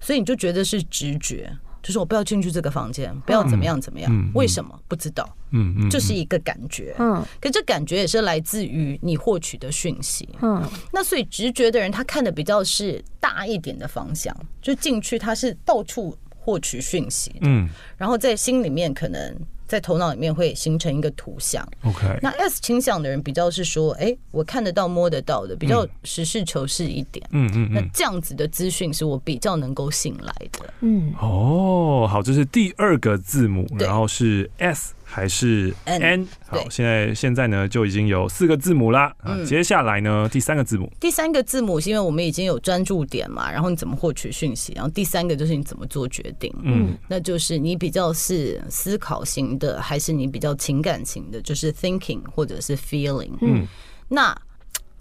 [0.00, 4.80] 所以你就觉得是直觉，就是我不要进去这个房间，不要怎么样怎么样，为什么？
[4.88, 5.28] 不知道？
[5.50, 17.68] 嗯嗯，就是一个感觉，嗯，可这感觉也是来自于你获取的讯息，嗯，那所以直觉的人他看的比较是大一点的方向，就进去他是到处获取讯息，嗯，
[17.98, 19.36] 然后在心里面可能。
[19.72, 21.66] 在头脑里面会形成一个图像。
[21.82, 27.26] OK，那 S 倾向的人比较是说，哎、欸，我看得到、摸得到的，比较实事求是一点。
[27.30, 30.74] 嗯嗯，那这样子的资讯是我比较能够信赖的。
[30.80, 34.92] 嗯，哦，好，这是第二个字母，然后是 S。
[35.14, 39.14] 还是 N 好，现在现在呢就已经有四个字母啦。
[39.24, 46.50] 嗯，接下来呢第三个字母，第三个字母是因为我们已经有专注点嘛，然后你怎么获取讯息，然后第三个就是你怎么做决定。
[46.62, 53.32] 嗯，那就是你比较是思考型的，还是你比较情感型的，就是 thinking 或者是 feeling。
[53.42, 53.66] 嗯，
[54.08, 54.34] 那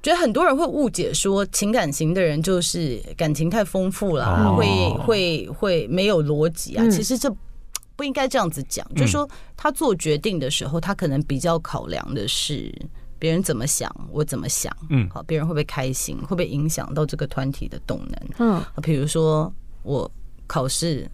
[0.04, 4.68] 觉得很多人会误解说情感型的人就是感情太丰富了，哦，会
[5.06, 6.86] 会会没有逻辑啊。
[6.90, 7.34] 其实这。
[8.02, 12.74] 不应该这样子讲，就是说他做决定的时候，他可能比较考量的是
[13.20, 20.12] 别人怎么想，我怎么想，嗯，好，别人会不会开心，会不会影响到这个团体的动能，嗯，比如说我
[20.48, 21.08] 考试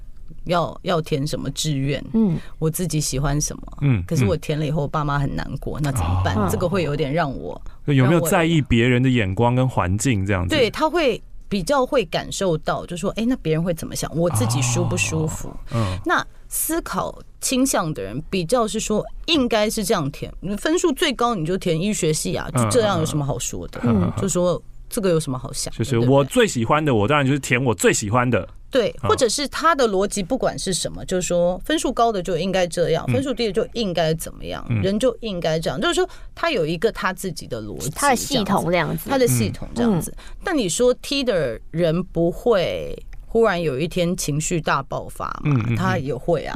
[0.46, 6.50] 要要填什么志愿，嗯，我自己喜欢什么，嗯，可是我填了以后，我爸妈很难过，那怎么办？
[6.50, 10.56] 这个会有点让我有没有在意别人的眼光跟环境这样子？
[10.56, 14.10] 对，他会比较会感受到，就说，哎，那别人会怎么想？
[14.16, 15.50] 我自己舒不舒服？
[15.50, 23.80] 哦、嗯，那思考倾向的人比较是说，应该是这样填，分数最高你就填医学系啊，就这样有什么好说的？
[23.84, 24.62] 嗯，就说。
[24.90, 25.70] 这个有什么好想？
[25.74, 28.48] 就是我最喜欢的，我当然就是填我最喜欢的。
[28.72, 35.78] 对，或者是他的逻辑，不管是什么，就是说分数高的就应该这样，分数低的就应该怎么样，人就应该这样。
[35.82, 40.16] 就是说他有一个他自己的逻辑，他的系统这样子，他的系统这样子。
[40.42, 42.98] 但你说 T 的人不会。
[43.30, 46.56] 忽然有一天情绪大爆发嘛，他也会啊，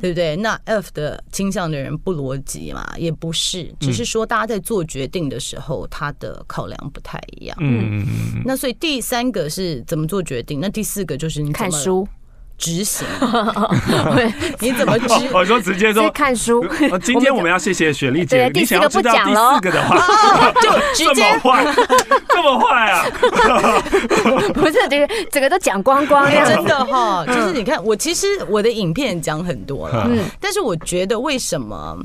[0.00, 0.36] 对不对？
[0.36, 7.56] 那 F 的倾向的人不逻辑嘛，也不是，只是说大家在做决定的时候，他的考量不太一样。
[7.60, 8.06] 嗯，
[8.44, 10.60] 那所以第三个是怎么做决定？
[10.60, 12.06] 那第四个就是你看书。
[12.60, 13.06] 执行，
[14.60, 15.30] 你怎么执？
[15.32, 16.62] 我说直接说看书。
[17.02, 18.50] 今天我们要谢谢雪莉姐。
[18.52, 21.74] 你想要知道第四个的话，就直接这么坏，
[22.28, 23.04] 这么坏啊！
[24.52, 27.24] 不是，这个整个都讲光光，真的哈。
[27.26, 31.98] 就是你看，我其实我的影片讲很多了，嗯，但是我觉得为什么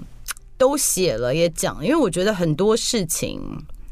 [0.57, 1.77] 都写了也讲？
[1.83, 3.41] 因为我觉得很多事情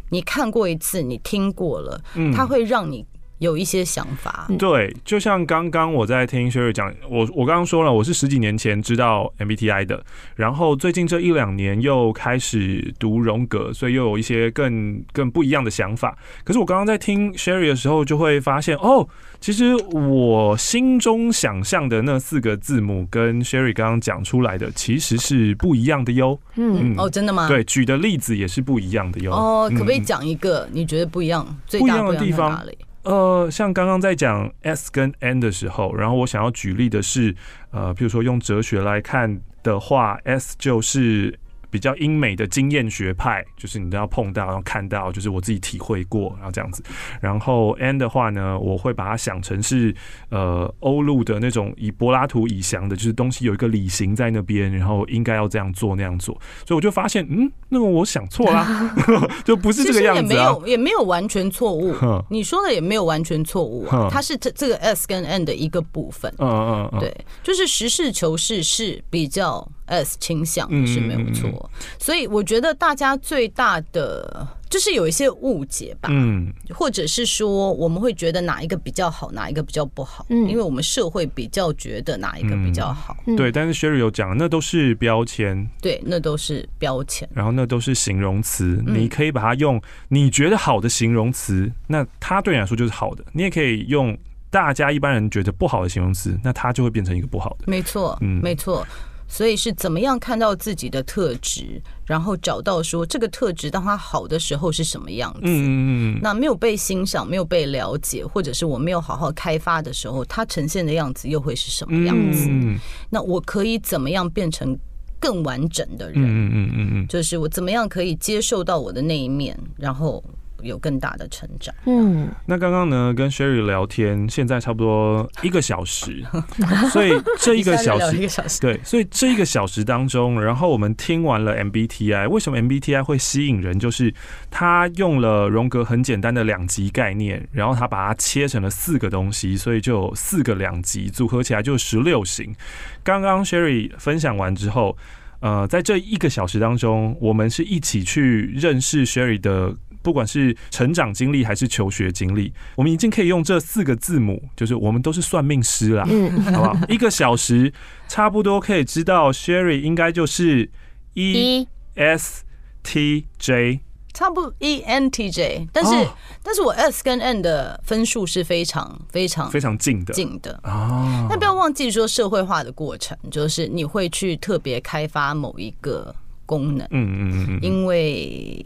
[0.09, 1.99] 你看过一次，你听过了，
[2.33, 3.05] 它会让你。
[3.39, 10.01] 有一些想法，对，就像刚刚我在听 Sherry 讲，我我刚刚说了，我是十几年前知道 MBTI 的，
[10.35, 16.17] 然后最近这一两年又开始读荣格，所以又有一些更更不一样的想法。
[16.45, 19.05] 可是我刚刚在听 Sherry 的时候，就会发现，哦，
[19.41, 26.39] 其实我心中想象的那四个字母跟 Sherry 刚刚讲出来的其实是不一样的哟。
[26.55, 27.49] 嗯，哦，真的吗？
[27.49, 29.33] 对，举的例子也是不一样的哟。
[29.33, 32.77] 哦，可不可以讲一个你觉得不一样、最大不一样的地方哪里？
[33.03, 37.35] 呃，像刚刚在讲 S 跟 N 的时候，然后我想要举例的是，
[37.71, 41.39] 呃，比如说用哲学来看的话，S 就是。
[41.73, 46.83] 比较英美的经验学派，就是你都要碰到，然后看到，就是我自己体会过，然后这样子。
[47.19, 49.91] 然后 N 的话呢，我会把它想成是
[50.29, 56.39] 呃欧陆的那种以柏拉图以降的，就是东西有一个理型在那边，然后应该要这样做那样做。
[56.63, 58.95] 所以我就发现，嗯，那个我想错啦，
[59.43, 60.21] 就不是这个样子啊。
[60.21, 61.95] 也没有也没有完全错误，
[62.29, 66.31] 你说的也没有完全错误啊，它是这这个 S 跟 N 的一个部分。
[66.37, 69.67] 嗯嗯嗯，对，就是实事求是是比较。
[69.85, 71.69] S 倾向是没有错，
[71.99, 83.51] 所以我觉得大家最大的就是有一些误解吧，嗯，或者是说我们会觉得哪一个比较好，哪一个比较不好，嗯，因为我们社会比较觉得哪一个比较好，对。
[83.51, 94.17] 但是 Sherry 有讲，那都是标签，对，那都是标签，然后那都是形容词，你可以把它用你觉得好的形容词，那它对你来说就是好的，你也可以用
[94.49, 98.87] 大家一般人觉得不好的形容词，那它就会变成一个不好的，没错，嗯，没错。
[99.33, 105.39] 所以是怎么样看到自己的特质，然后找到说这个特质当它好的时候是什么样子？
[105.45, 112.45] 嗯嗯，那没有被欣赏、没有被了解，或者是我没有好好开发的时候，它呈现的样子又会是什么样子？
[112.47, 112.77] 嗯，
[113.09, 114.77] 那我可以怎么样变成
[115.19, 116.21] 更完整的人？
[116.21, 120.23] 嗯嗯嗯嗯，就是我怎么样可以接受到我的那一面，然后。
[120.63, 121.73] 有更大的成长。
[121.85, 126.23] 嗯，那刚刚呢，跟 Sherry 聊天，现在差不多一个小时，
[126.91, 133.77] 所以这一个小时，一个小时，对，所以这一个小时当中，然后我们听完了 MBTI，为什么 MBTI 会吸引人？
[133.77, 134.13] 就是
[134.49, 142.55] 他用了荣格很简单的两极概念，然后他把它切成了四个东西，所以就有四个两极组合起来就十六型。
[143.03, 144.97] 刚刚 Sherry 分享完之后，
[145.39, 149.75] 呃，在这一个小时当中，我们是一起去认识 Sherry 的。
[150.03, 156.77] 不管是成长经历还是求学经历，我们已经可以用这四个字母，就是我们都是算命师啦，嗯，好不好？
[156.89, 157.73] 一个小时
[158.09, 160.69] 差不多可以知道，Sherry 应该就是
[161.13, 162.43] E S
[162.83, 163.79] T J，
[164.13, 171.27] 差不多 E N T J，但是、哦、但是我 S 跟 N 的分数是非常非常非常近的近的哦。
[171.29, 176.13] 但不要忘记说社会化的过程，就是你会去特别开发某一个
[176.45, 178.65] 功能，嗯嗯嗯嗯，因为。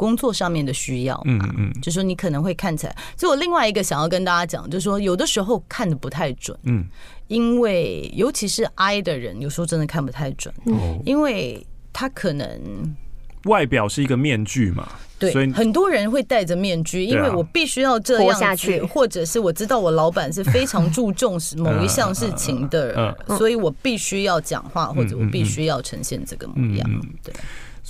[0.00, 6.86] 工作上面的需要，嗯嗯，就说你可能会看起来，所以我另外一个想要跟大家讲，就是说有的时候看的不太准，嗯，
[7.28, 12.96] 因为尤其是 I 的人，有时候真的看不太准，嗯，因为他可能
[13.44, 14.88] 外表是一个面具嘛，
[15.18, 26.88] 对，所以很多人会戴着面具，因为我必须要这样下去，或者是我知道我老板是非常注重某一项事情的，所以我必须要讲话，或者我必须要呈现这个模样，
[27.22, 27.34] 对。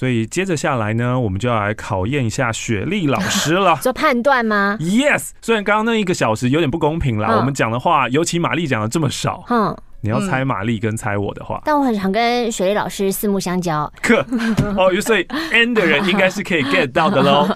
[0.01, 3.77] 所以接着下来呢，我们就要来考验一下雪莉老师了。
[3.85, 5.33] 做判断吗？Yes。
[5.43, 9.45] 虽然刚刚那一个小时有点不公平啦，我们讲的话，尤其玛丽讲的这么少。
[9.51, 9.77] 嗯。
[10.01, 13.93] 你要猜玛丽跟猜我的话，但我很常跟雪莉老师四目相交。
[14.01, 14.25] 可
[14.75, 17.47] 哦，所以 N 的人应该是可以 get 到的喽。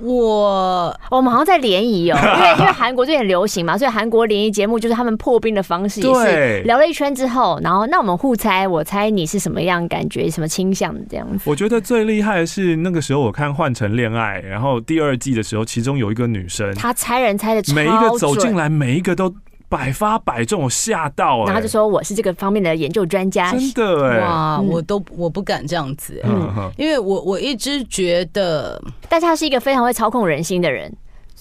[0.00, 11.42] 我我们好像在联谊哦， 因为因为韩国最近很流行嘛，所以韩国联谊节目就是他们破冰的方式，也是聊了一圈之后，然后那我们互猜，我猜你是什么样感觉，什么倾向这样子。
[11.44, 19.34] 我觉得最厉害的是那个时候我看《换成恋爱》，然后第二季的时候，其中有一个女生，她猜人猜的，每一个走进来，每一个都。
[19.68, 30.92] 百发百中，我吓到，然后就说我是这个方面的研究专家，真的哎，哇，我都我不敢这样子，嗯，因为我我一直觉得，但是他是一个非常会操控人心的人。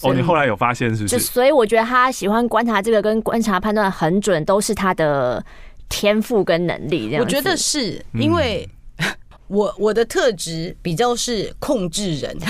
[0.01, 1.19] 哦，你后来有发现是不是？
[1.19, 5.43] 所以我觉得他喜欢观察这个，跟观察判断很准，都是他的
[5.89, 7.09] 天赋跟能力。
[7.09, 8.67] 这样，我觉得是因为。
[9.47, 12.35] 我我的特质比较是控制人，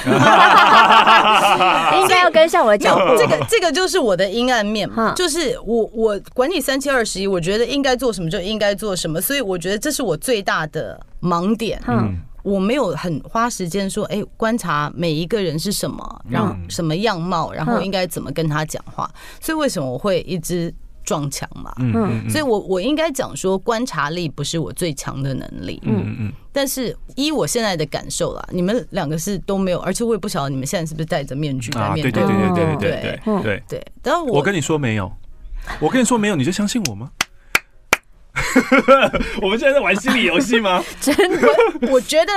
[2.01, 3.15] 应该要跟上我的脚步。
[3.17, 11.81] 这个这个就是我的阴暗面嘛，就是我我管你三七二十一，我觉得应该做什么就应该做什么，所以我觉得这是我最大的盲点。
[11.87, 19.09] 嗯，我没有很花时间说，哎，观察每一个人是什么，然后什么样貌，然后应该怎么跟他讲话。
[19.39, 20.73] 所以为什么我会一直
[21.07, 21.73] 撞墙嘛？
[21.79, 25.81] 嗯，所以我我应该讲说，观察力不是我最强的能力。
[25.83, 26.33] 嗯嗯。
[26.51, 32.11] 但是依我现在的感受啦，你们两个是都没有，而且我也不晓得你们现在是不是戴着面具在面对。
[32.11, 33.87] 对对对对对对对对对对。
[34.01, 35.09] 但我我跟你说没有，
[35.79, 37.09] 我跟你说没有，你就相信我吗？
[39.41, 40.83] 我们现在在玩心理游戏吗？
[40.99, 41.47] 真的，
[41.89, 42.31] 我觉得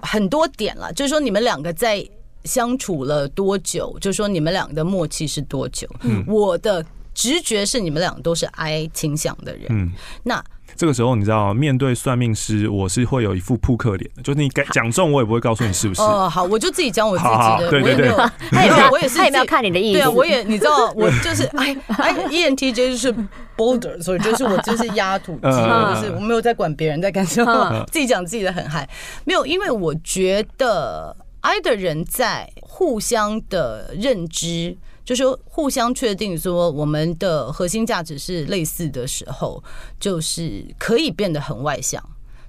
[0.00, 2.04] 很多点了，就是说你们两个在
[2.44, 5.88] 相处了多久，就是说你们两个的默契是多久？
[6.02, 6.84] 嗯，我的
[7.18, 9.66] 直觉是你们两个都是 I 倾向的人。
[9.70, 9.90] 嗯，
[10.22, 10.40] 那。
[10.76, 16.00] 这个时候，你知道，面对算命师，我是会有一副扑克脸的，就是你讲中，我也不会告诉你是不是。
[16.00, 18.12] 哦，好，我就自己讲我自己的，对对对，
[18.52, 19.98] 他也没有， 我也是，他也没有看你的意思。
[19.98, 23.12] 对啊，我也，你知道，我就是 哎哎，ENTJ 就是
[23.56, 28.88] boulder，所以就是我就是压土机，就是我没有在管别人在干什么，自己讲自己的很嗨。
[29.24, 34.76] 没有，因为我觉得 I 的人在互相的认知。
[35.08, 39.64] 就是互相确定说我们的核心价值是类似的时候，
[39.98, 41.98] 就是可以变得很外向，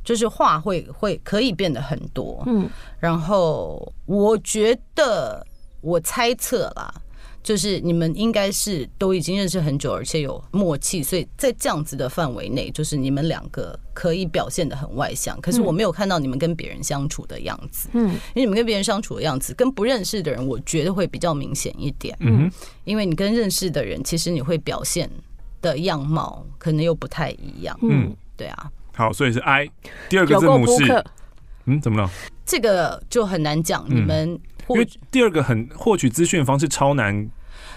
[0.03, 2.43] 就是话会会可以变得很多。
[2.47, 5.47] 嗯，然后我觉得
[5.79, 6.93] 我猜测啦。
[7.41, 15.39] 就是你们应该是都已经认识很久，而且有默契，所以在这样子的范围内，就是你们两个可以表现的很外向。
[15.39, 22.51] 可是我没有看到你们跟别人相处的样子，嗯，因为你们跟别人相处的样子，跟不认识的人，我觉得会比较明显一点，嗯，
[22.83, 25.09] 因为你跟认识的人，其实你会表现
[25.61, 28.71] 的样貌可能又不太一样，嗯，对啊。
[28.93, 29.69] 好，所以是 I，
[30.09, 31.05] 第二个字母是，
[31.65, 32.09] 嗯，怎么了？
[32.45, 34.37] 这个就很难讲，你们。
[34.69, 37.21] 因为第二个很获取资讯的方式超难，因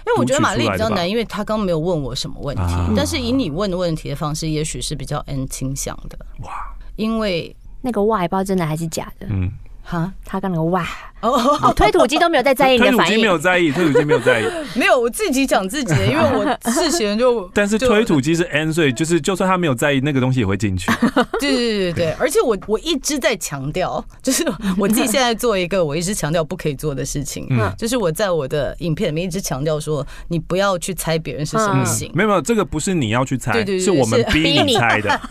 [0.07, 2.63] 为我觉得玛丽比较难，因为她刚刚没有问我什么问题，
[2.95, 6.17] 但是以你问的问题的方式，也许是比较 N 倾向的。
[6.41, 9.27] 哇，因为那个 Y 不知道真的还是假的。
[9.29, 9.51] 嗯，
[9.83, 10.85] 哈，他刚那个 Y。
[11.23, 14.43] 哦， 推土机都没有在在意你的反应，推土机没有在意，推土机没有在意，
[14.77, 20.91] 没有，我自己讲自己的， 因为我事前就，但是推土机是 N，所以就是就算他没有在意，那个东西也会进去。
[21.39, 24.43] 对对对对，而且我我一直在强调，就是
[24.77, 35.21] 我自己现在做一个我一直强调不可以做的事情，嗯，就是我在我的影片里面一直强调说，你不要去猜别人是什么型，没有没有，这个不是你要去猜，对对，是我们逼你猜的，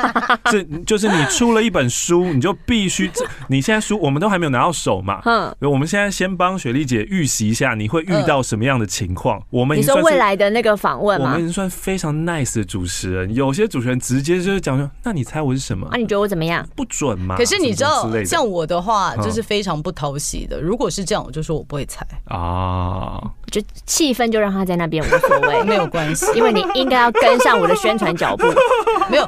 [0.50, 3.10] 是就是你出了一本书，你就必须，
[3.48, 6.52] 你现在书我们都还没有拿到手嘛，嗯，我们现在先帮。
[6.62, 9.42] 雪莉姐预习一下，你会遇到什么样的情况？
[9.50, 11.26] 我们你说未来的那个访问吗？
[11.26, 16.64] 我们已经算非常 nice 的主持人，有些主持人直接就是讲说：“那你猜我是什么？”啊，你觉得我怎么样？
[16.76, 17.34] 不准吗？
[17.36, 20.60] 可是你知道，像我的话就是非常不讨喜的。
[20.60, 23.20] 如果是这样，我就说我不会猜啊，
[23.50, 28.46] 就气氛就让他在那边无所谓，没有关系，因为你应该要跟上我的宣传脚步。
[29.10, 29.26] 没有，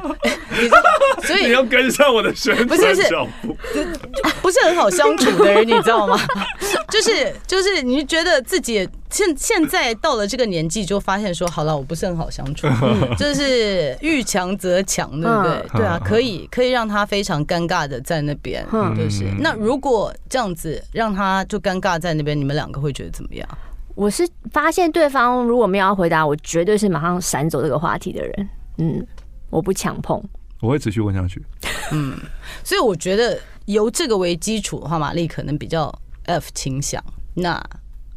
[0.51, 0.77] 你说，
[1.23, 3.54] 所以 你要跟上我的宣传脚步，
[4.41, 6.17] 不是很好相处的人，你知道吗？
[6.89, 7.33] 就是。
[7.47, 12.67] 就是你觉得自己现现在到了这个年纪，就发现说好了，我不是很好相处，
[13.17, 15.79] 就是遇强则强，对不对？
[15.79, 18.65] 对啊，可以可以让他非常尴尬的在那边，
[18.97, 23.47] 就是那如果这样子让他就尴尬在那边，你们两个会觉得怎么样？
[23.95, 28.49] 我是发现对方如果没有要回答，我绝对是马上闪走这个话题的人。
[28.79, 29.05] 嗯，
[29.49, 30.21] 我不强碰，
[30.61, 31.41] 我会持续问下去。
[31.93, 32.17] 嗯，
[32.63, 35.93] 所以我觉得由这个为基础的话，玛丽可能比较
[36.25, 37.03] F 倾向。
[37.33, 37.61] 那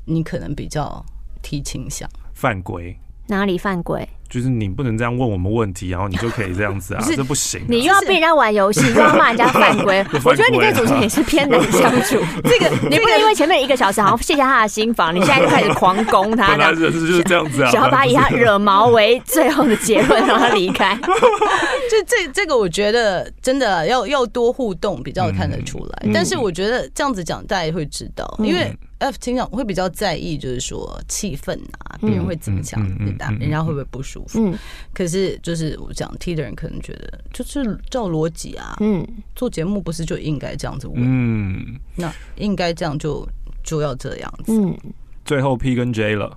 [0.05, 1.05] 你可能比较
[1.42, 2.99] T 倾向，犯规？
[3.26, 4.09] 哪里犯规？
[4.28, 7.62] 就是你不能这样问我们问题，然后你就可以这样子啊，这不行。
[7.68, 10.04] 你又要被人家玩游戏，又要骂人家犯规。
[10.24, 12.18] 我觉得你这主持人也是偏难相处。
[12.44, 16.48] 这个你不能因为前面一个小时好像卸下他的心房，你现在就开始狂攻他。
[16.52, 20.94] 本来人就是这样子啊，想要把他以他惹毛为最后的结论，让他离开。
[21.90, 26.10] 就这这个，我觉得真的要要多互动，比较看得出来。
[26.12, 28.76] 但是我觉得这样子讲，大家会知道，因为。
[28.98, 31.52] F 经常会比较在意，就是说气氛
[31.84, 33.30] 啊，别人会怎么讲，对吧？
[33.38, 34.40] 人家会不会不舒服？
[34.44, 34.58] 嗯，
[34.92, 39.06] 可是就是我讲 T 的人可能觉得，就是照逻辑啊，嗯，
[39.36, 40.96] 做节目不是就应该这样子问？
[40.98, 43.26] 嗯，那应该这样就
[43.62, 44.52] 就要这样子。
[44.52, 44.76] 嗯，
[45.24, 46.36] 最后 P 跟 J 了，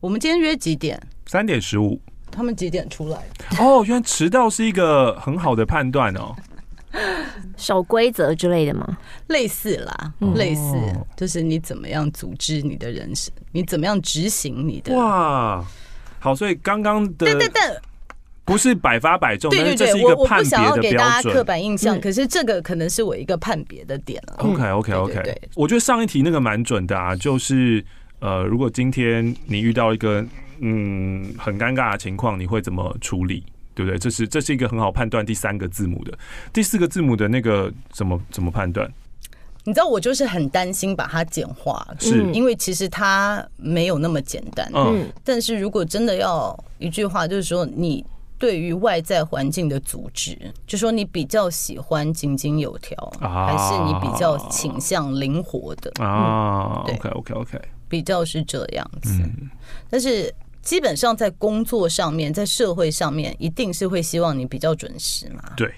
[0.00, 1.00] 我们今天约几点？
[1.26, 2.00] 三点十五。
[2.30, 3.18] 他们几点出来？
[3.58, 6.34] 哦，原来迟到是一个很好的判断哦。
[7.56, 8.98] 守规则之类的吗？
[9.28, 10.74] 类似啦，类似
[11.16, 14.94] 就是你怎么样组织你的人生，你怎么样执行你的。
[14.94, 15.64] 哇，
[16.18, 17.60] 好，所以刚刚的对对对，
[18.44, 24.36] 不是百发百中，对对对，我我不想要给大家刻板印象，可是这个可能是我一个判别的点了。
[24.38, 27.84] OK OK OK，我觉得上一题那个蛮准的啊，就是
[28.20, 30.24] 呃，如果今天你遇到一个
[30.60, 33.44] 嗯很尴尬的情况，你会怎么处理？
[33.74, 33.98] 对不对？
[33.98, 36.18] 这是这是一个很好判断第三个字母的，
[36.52, 38.90] 第四个字母的那个怎么怎么判断？
[39.64, 44.68] 你知道我就是很担心把它简化，是因为其实它没有那么简单。
[44.74, 48.04] 嗯，但是如果真的要一句话，就是说你
[48.38, 50.36] 对于外在环境的组织，
[50.66, 56.82] 就说你比较喜欢井井有条，还是你比较倾向灵活的啊？
[56.84, 59.22] 对，OK OK OK，比较是这样子，
[59.88, 60.34] 但是。
[60.62, 65.42] 基本上在工作上面，在社会上面，一定是会希望你比较准时嘛？
[65.56, 65.70] 对，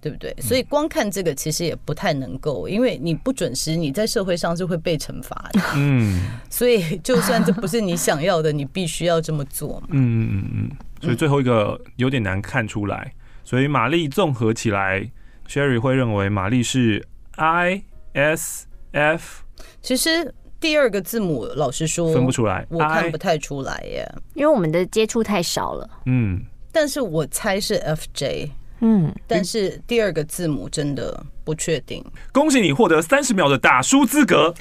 [0.00, 0.34] 对不对？
[0.40, 5.60] 所以光看这个其实也不太能够，因为你不准时，你在社会上是会被惩罚的。
[5.76, 6.20] 嗯，
[6.50, 9.86] 所以就算这不是你想要的，你必须要这么做嘛。
[9.90, 10.70] 嗯嗯嗯。
[11.00, 13.14] 所以最后一个有点难看出来，
[13.44, 15.08] 所以玛丽综合起来
[15.48, 17.06] ，Sherry 会认为玛丽是
[17.36, 19.44] I S F。
[19.80, 20.34] 其实。
[20.62, 25.90] 第二个字母，老实说分不出来，我看不太出来耶，因为我们的接触太少了。
[26.06, 26.40] 嗯，
[26.70, 28.48] 但是我猜是 FJ。
[28.82, 32.04] 嗯，但是第二个字母真的不确定。
[32.32, 34.52] 恭喜你获得三十秒的打书资格。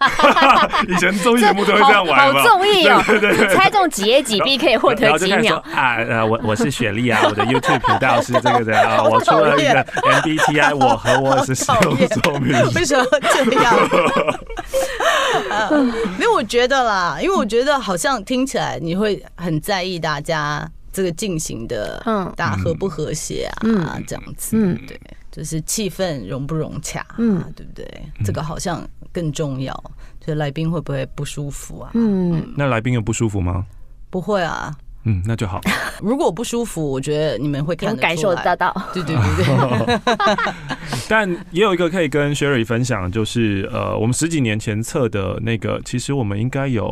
[0.88, 3.02] 以前综艺节目都会这样玩，好综艺哦！
[3.04, 5.96] 对对对，猜中几 A 几 B 可以获得几秒啊？
[5.96, 12.54] 呃，我我是雪莉啊，我的 YouTube 频道是这个的啊， 我出了一个 MBTI，我和我是使用说明。
[12.74, 13.76] 为什么这样？
[16.14, 20.70] 因为我觉得啦，因为我觉得好像听起来你会很在意大家。
[20.98, 23.60] 这个进行的，嗯，大家和不和谐啊？
[23.62, 25.00] 嗯，这样子，嗯，对，
[25.30, 27.86] 就是气氛融不融洽，嗯，对不对？
[28.24, 29.72] 这个好像更重要，
[30.18, 31.92] 就是来宾会不会不舒服啊？
[31.94, 33.64] 嗯，那来宾有不舒服吗？
[34.10, 35.60] 不会啊，嗯，那就好。
[36.02, 40.00] 如果不舒服，我觉得你们会看感受得到，对对对对。
[41.08, 46.86] 但也有一个可以跟 Sherry 分享，就是呃，我们十几年前测的那个，其实我们应该有，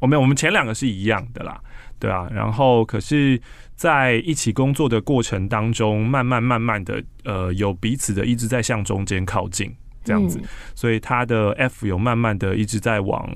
[0.00, 1.60] 我们我们前两个是一样的啦。
[1.98, 3.40] 对啊，然后可是，
[3.74, 9.74] 在一起工作的过程当中，慢慢慢慢的，呃，有彼此的一直在向中间靠近，
[10.04, 13.28] 这样子，嗯、所以他的 F 有慢慢的一直在往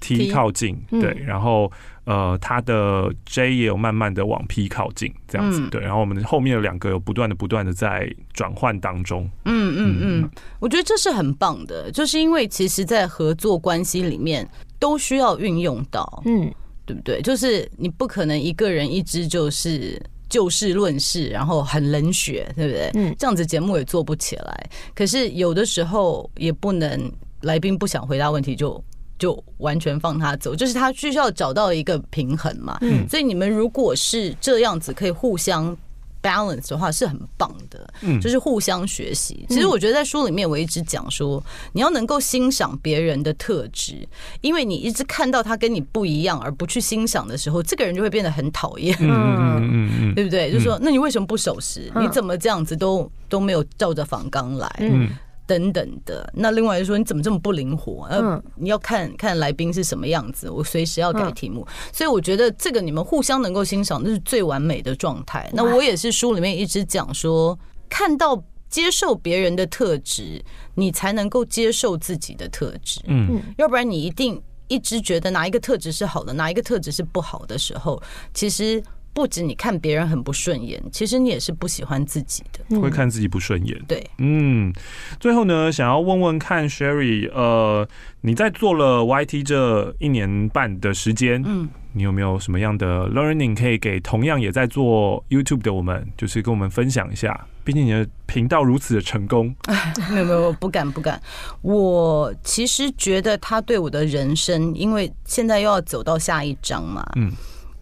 [0.00, 0.76] T 靠近?
[0.90, 1.70] 对，然后
[2.04, 9.98] 呃，他的 J 也有慢慢的往 P 靠近，这样子，嗯、对，然后我们后面的两个有不断的不断的在转换当中，嗯嗯。
[10.00, 14.48] 嗯，我觉得这是很棒的，就是因为其实，在合作关系里面
[14.78, 16.52] 都需要运用到，嗯。
[16.92, 17.22] 对不对？
[17.22, 22.90] 就是你不可能一个人一直就是就事论事，然后很冷血，对不对？
[22.94, 24.70] 嗯，这样子节目也做不起来。
[24.94, 27.10] 可是有的时候也不能
[27.42, 28.82] 来宾不想回答问题就
[29.18, 32.78] 就完全放他走，就是他需要找到一个平衡嘛。
[32.82, 35.76] 嗯，所以你们如果是这样子，可以互相。
[36.22, 39.44] Balance 的话是很棒的，嗯，就是互相学习。
[39.48, 41.42] 其实我觉得在书里面我一直讲说，
[41.72, 44.06] 你要能够欣赏别人的特质，
[44.40, 50.50] 因为你一直看到他跟你不一样而不去欣赏的时候，这个人就会变得很讨厌，嗯嗯嗯，对不对？
[50.52, 51.90] 就是说，那你为什么不守时？
[51.96, 54.68] 你怎么这样子都都没有照着房纲来？
[54.80, 55.10] 嗯。
[55.46, 58.06] 等等的，那另外就说你怎么这么不灵活？
[58.10, 61.66] 呃，你要看看来宾是什么样子，我随时要改题目。
[61.92, 65.50] 所以我觉得这个你们互相能够欣赏，那是最完美的状态。
[65.52, 67.58] 那我也是书里面一直讲说，
[67.88, 70.42] 看到接受别人的特质，
[70.74, 73.00] 你才能够接受自己的特质。
[73.06, 78.02] 嗯，要不然你一定一直觉得哪一个特质是好的，哪一个特质是不好的时候，
[78.32, 78.82] 其实。
[79.14, 83.80] 不止你看别人很不顺眼，其实你也是不喜欢自己的，会看自己不顺眼。
[83.86, 84.72] 对，嗯。
[85.20, 87.86] 最后呢，想要问问看，Sherry，呃，
[88.22, 97.46] 你在做了 YT 这一年半的时间，嗯，你有没有什么样的 learning 可以给同样也在做 YouTube 的我们，就是跟我们分享一下？
[97.64, 99.54] 毕竟你的频道如此的成功，
[100.10, 101.20] 没有没有，不敢不敢。
[101.60, 107.30] 我其实觉得他对我的人生，因为现在又要走到下一章嘛，嗯。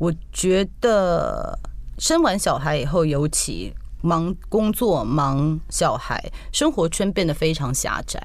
[0.00, 1.58] 我觉得
[1.98, 3.70] 生完小孩以后，尤其
[4.00, 6.18] 忙工作、忙小孩，
[6.50, 8.18] 生活圈变得非常狭窄。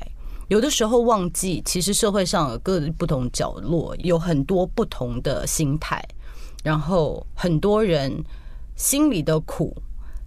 [0.47, 6.01] 有的时候忘记，其实社会上有各不同角落，有很多不同的心态，
[6.63, 8.23] 然后很多人
[8.77, 9.75] 心里的苦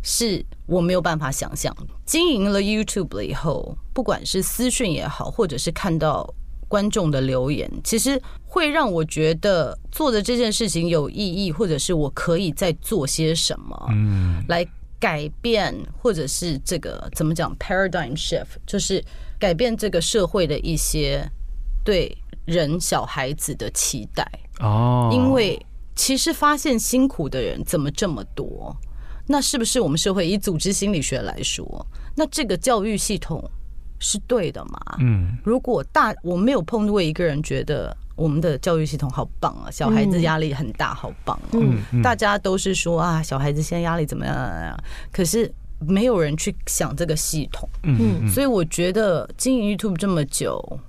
[0.03, 1.75] 是我没有办法想象。
[2.05, 6.35] 经营了 YouTube 了以后，不管是私讯也好，或者是看到。
[6.69, 14.67] 观众的留言其实会让我觉得做的这件事情有意义，或者是我可以再做些什么，嗯，来
[15.01, 19.03] 改变，或者是这个怎么讲 paradigm shift，就是
[19.39, 21.27] 改变这个社会的一些
[21.85, 24.31] 对人小孩子的期待
[24.61, 25.11] 哦。
[25.13, 25.61] 因为
[25.97, 28.77] 其实发现辛苦的人怎么这么多？
[29.27, 31.87] 那是不是我们社会以组织心理学来说，
[32.17, 33.43] 那这个教育系统？
[33.99, 34.81] 是对的嘛？
[35.01, 41.51] 嗯，如果大我没有碰过一个人觉得我们的教育系统好棒啊，小孩子压力很大，好棒啊。
[41.53, 44.77] 嗯，大家都是说啊，小孩子现在压力怎么样？
[45.13, 47.69] 可是没有人去想这个系统。
[47.83, 50.81] 嗯，所以我觉得经营 YouTube 这么久，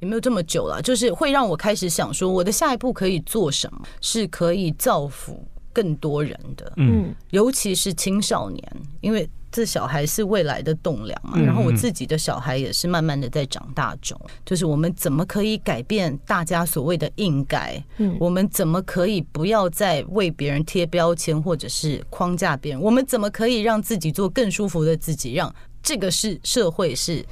[0.00, 6.72] 也没有这么久了，就是会让我开始想说，我的下一步可以做什么，是可以造福更多人的。
[6.76, 9.28] 嗯，尤其是青少年，因为。
[9.50, 14.20] 这小孩是未来的栋梁嘛，然后我自己的小孩也是慢慢的在长大中。
[14.44, 17.82] 就是我们怎么可以改变大家所谓的应该？
[17.98, 22.80] 嗯，我们怎么可以不要再为别人贴标签或者是框架别人？
[22.80, 25.34] 我们怎么可以让自己做更舒服的自己？
[25.34, 27.24] 让这个是社会是。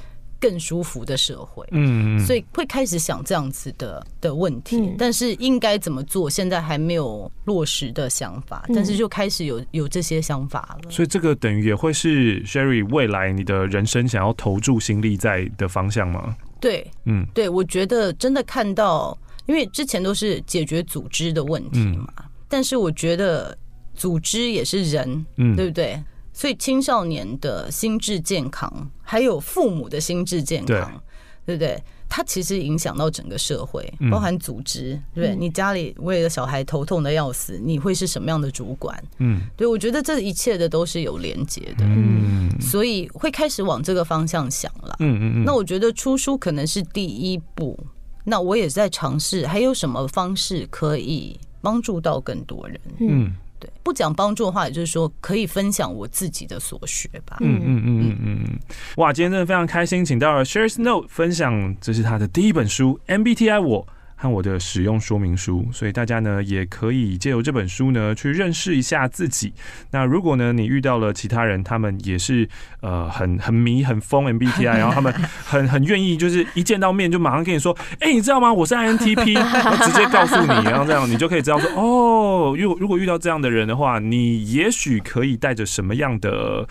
[0.45, 10.91] 更舒服的社会，嗯，所以会开始想这样子的的问题，但是应该怎么做，现在还没有落实的想法，但是就开始有有这些想法了。
[10.91, 16.37] 所以这个等于也会是 Sherry 未来你的人生想要投注心力在的方向吗？
[16.59, 19.17] 对，嗯，对，我觉得真的看到，
[19.47, 22.07] 因为之前都是解决组织的问题嘛，
[22.47, 23.57] 但是我觉得
[23.95, 25.99] 组织也是人，嗯，对不对？
[26.35, 31.01] 所以青少年的心智健康，还有父母的心智健康，
[31.45, 31.81] 对不对？
[32.09, 35.35] 它其实影响到整个社会，包含组织，对对？
[35.35, 39.01] 你家里为了小孩头痛的要死，你会是什么样的主管？
[39.19, 45.43] 嗯，对，我觉得这一切的都是有连接的，嗯，所以会开始往这个方向想了，嗯嗯嗯。
[45.45, 47.79] 那我觉得出书可能是第一步，
[48.25, 52.79] 那我也在尝试，还有什么方式可以帮助到更多人？
[52.99, 53.33] 嗯。
[53.59, 57.37] 对不讲帮助的话，也就是说可以分享我自己的所学吧。
[57.39, 58.59] 嗯嗯嗯嗯嗯。
[58.97, 63.87] 哇，今天真的非常开心，请到了 Shares Note 分享，这是他的第一本书 MBTI 我。
[64.25, 69.53] 和我的使用说明书，所以大家呢也可以借由这本书呢去认识一下自己。
[69.91, 72.47] 那如果呢你遇到了其他人，他们也是
[72.81, 78.51] 呃很很迷很疯 MBTI， 然后他们很很愿意就是一见到面就马上跟你说，哎、欸，你知道吗？
[78.51, 79.35] 我是 INTP，
[79.85, 86.67] 直接告诉你，然后这样你就可以知道说，哦，如果如果遇到这样的人的话，你也许可以带着什么样的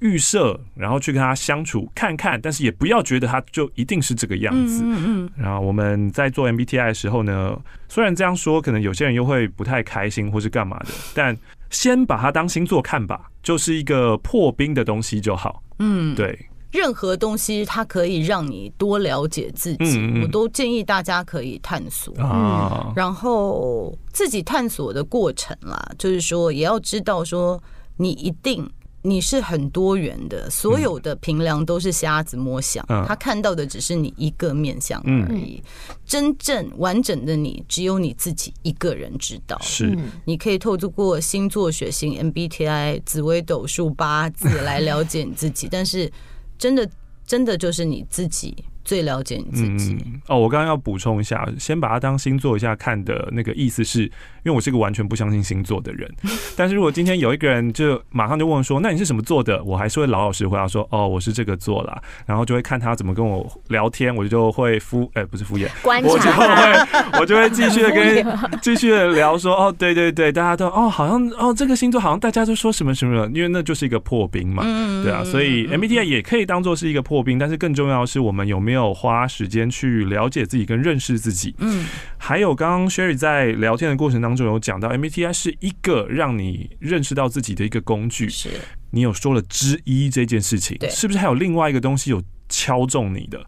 [0.00, 4.82] 预设，然后去跟他相处看看，但是也不要觉得他就一定是这个样子。
[4.84, 5.30] 嗯嗯。
[5.36, 6.89] 然后我们在做 MBTI。
[6.90, 7.58] 的时候呢，
[7.88, 11.36] 虽然这样说，可能有些人又会不太开心，或是干嘛的， 但
[11.70, 15.62] 先把它当星座看吧，就是一个破冰的东西就好。
[15.78, 16.38] 嗯，对，
[16.70, 22.12] 任何东西它可以让你多了解自己，嗯嗯，我都建议大家可以探索。
[22.18, 27.62] 嗯，然后自己探索的过程啦，就是说也要知道说
[27.96, 28.68] 你一定。
[29.02, 35.62] 你是很多元的，所有的平梁都是瞎子摸象，嗯，他看到的只是你一个面相而已。
[35.88, 39.58] 嗯，真正完整的你，只有你自己一个人知道。
[39.62, 46.12] 是，你可以透过星座、血型、MBTI、紫微斗数、八字来了解你自己，但是
[46.58, 46.88] 真的，
[47.26, 48.64] 真的就是你自己。
[48.84, 49.96] 最了解你自己。
[50.06, 54.10] 嗯、哦，我刚刚要补充一下，先把它当星座一下看的那个意思是，因
[54.46, 56.10] 为我是个完全不相信星座的人。
[56.56, 59.62] 但是如果今天有一个人就马上就问说，那你是什么座的？
[59.62, 62.02] 我还是会老老实实回答说，哦，我是这个座啦。
[62.26, 74.62] 然后就会看他怎么跟我聊天，我就会敷，哎、欸，不是敷衍，我就会，我就会继续的跟继续的聊说，哦，对对对，大家都哦，好像哦，这个星座好像大家都说什么什么，因为那就是一个破冰嘛，
[75.04, 78.69] 对啊，所以 MBTI 也可以当做是一个破冰，但是更重要的是我们有没有。
[78.70, 81.52] 没有花时间去了解自己跟认识自己？
[81.58, 81.84] 嗯，
[82.16, 88.28] 还有刚刚 Sherry 在聊天的过程当中有讲到，MBTI 是一个让你认识到自己的一个工具。
[88.28, 88.48] 是，
[88.92, 93.44] 你有说了之一这件事情，是不是还有另外一个东西有敲中你的？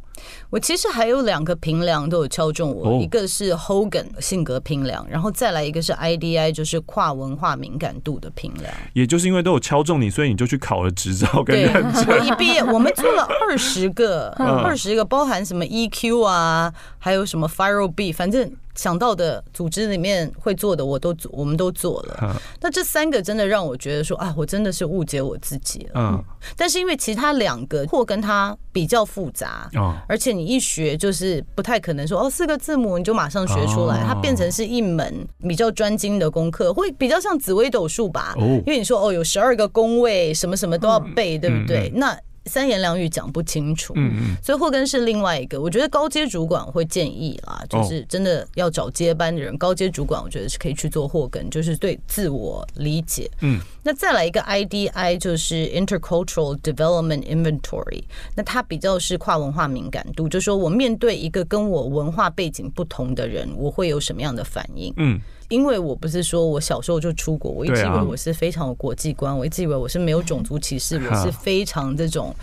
[0.52, 8.70] 我其实还有两个评量都有敲中我，一个是 Hogan 性格评量，然后再来一个是 IDI，就是跨文化敏感度的评量。
[8.92, 12.04] 也就是因为都有敲中你，所以你就去考了执照跟认证。
[12.06, 18.52] 我一毕业，我们做了二十个， 二十个包含什么 EQ 啊，还有什么 Fire B，反正。
[18.74, 22.40] 想到的组织里面会做的，我都做，我们都做了。
[22.62, 26.00] 那这三个真的让我觉得说啊，我真的是误解我自己了。
[26.00, 26.24] 嗯，
[26.56, 29.70] 但是因为其他两个或跟它比较复杂，
[30.08, 38.34] 而且你一学就是不太可能说哦，四个字母你就马上学出来，它变成是一门比较专精的功课，会比较像紫微斗数吧。
[38.38, 41.90] 因为你说哦，有十二个宫位，什么什么都要背，对不对？
[41.94, 42.18] 那。
[42.46, 45.60] 三言两语讲不清楚，嗯嗯，所以霍根是另外一个。
[45.60, 49.56] 我觉得高阶主管会建议啦，就是真的要找接班的人。
[49.56, 53.30] 高阶主管我觉得是可以去做霍根，就是对自我理解。
[53.40, 58.02] 嗯，那再来一个 IDI 就是 Intercultural Development Inventory，
[58.34, 64.92] 那它比较是跨文化敏感度，就是说我面对一个跟我文化背景不同的人，我会有什么样的反应？
[64.96, 65.20] 嗯。
[65.52, 72.34] 因为我不是说我小时候就出国，我一直以为我是非常有国际观，我一直以为我是没有种族歧视，我是非常这种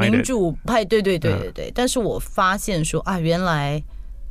[0.00, 1.72] 民主派，对对对对对。
[1.72, 3.80] 但是我发现说啊，原来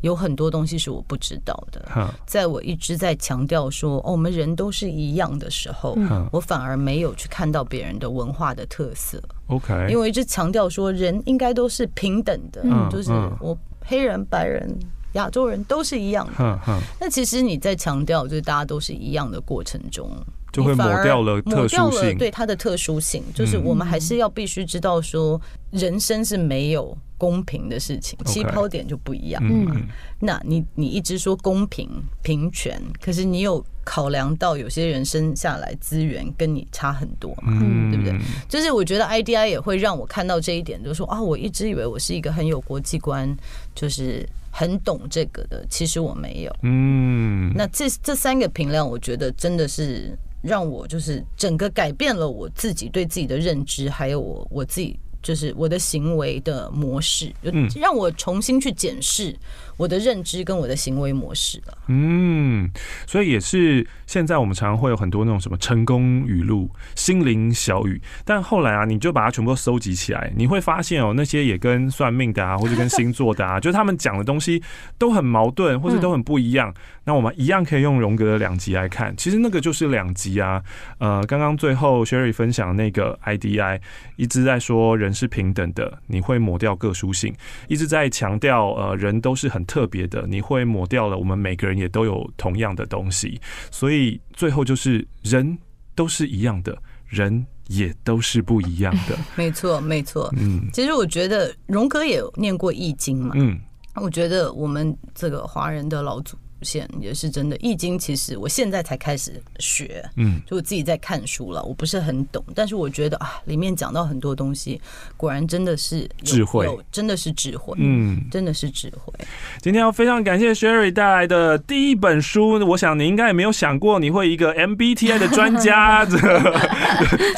[0.01, 1.81] 有很多东西是我不知道的。
[2.25, 5.97] 在我一直在强调说哦，我们人都是一样的时候，
[6.29, 9.17] 我反而没有去看到别人的文化的特色。
[9.47, 14.77] OK，因为我一直强调说人应该都是平等的，就是我黑人、白人。
[15.15, 16.59] 亚洲人都是一样的，
[16.99, 20.09] 那其实你在强调，就是大家都是一样的过程中，
[20.53, 22.17] 就会抹掉了特殊性。
[22.17, 25.39] 对它的特殊性，就是我们还是要必须知道说，
[25.71, 29.41] 人生是没有公平的事情，起跑点就不一样。
[29.45, 29.87] 嗯，
[30.19, 31.89] 那你你一直说公平
[32.21, 37.57] 平权，可是你有考量到有些人生下来资源跟你差很多嘛？
[37.61, 38.19] 嗯，对不对？
[38.49, 43.33] 就是我觉得 IDI 也会让我看到这一点，就是说啊，我一直以为我是一个很有国际观，
[43.73, 44.27] 就是。
[44.57, 46.55] 很懂这个的，其实我没有。
[46.61, 59.35] 嗯，那这这三个评量，我觉得真的是让我就是整个改变了我自己对自己的认知，还有我我自己就是我的行为的模式，就让我重新去检视。
[59.77, 62.71] 我的认知跟我的行为模式了，嗯，
[63.05, 74.63] 所以也是现在我们常常会有很多那种什么成功语录、心灵小语，但后来啊，你就把它全部都收集起来，你会发现哦，那些也跟算命的啊，或者跟星座的啊， 就是他们讲的东西
[74.97, 76.73] 都很矛盾，或者都很不一样。
[77.03, 80.63] 那我们一样可以用荣格的两极来看，其实那个就是两极啊。
[80.99, 83.81] 呃，刚刚最后 Sherry 分享那个 IDI
[84.15, 87.33] 一直在说人是平等的，你会抹掉个殊性，
[87.67, 89.63] 一直在强调呃人都是很。
[89.65, 91.17] 特别的，你会抹掉了。
[91.17, 95.57] 我们每个人也都有同样的东西，所以最后就是人
[95.95, 96.77] 都是一样的，
[97.07, 99.17] 人也都是不一样的。
[99.35, 100.31] 没错，没错。
[100.37, 103.31] 嗯，其实我觉得荣格也有念过《易经》嘛。
[103.35, 103.59] 嗯，
[103.95, 106.37] 我觉得我们这个华人的老祖。
[106.61, 114.79] 现也是真的，《易经》其实我现在才开始学，嗯，就我自己在看书了，我不是很懂，但是我觉得啊，里面讲到很多东西，
[115.17, 119.13] 果然真的是智慧，真的是智慧，嗯，真的是智慧。
[119.61, 126.17] 今天要非常感谢 Sherry 带来的第一本书，我想你应该也没有想过你会一个 MBTI 的专家 这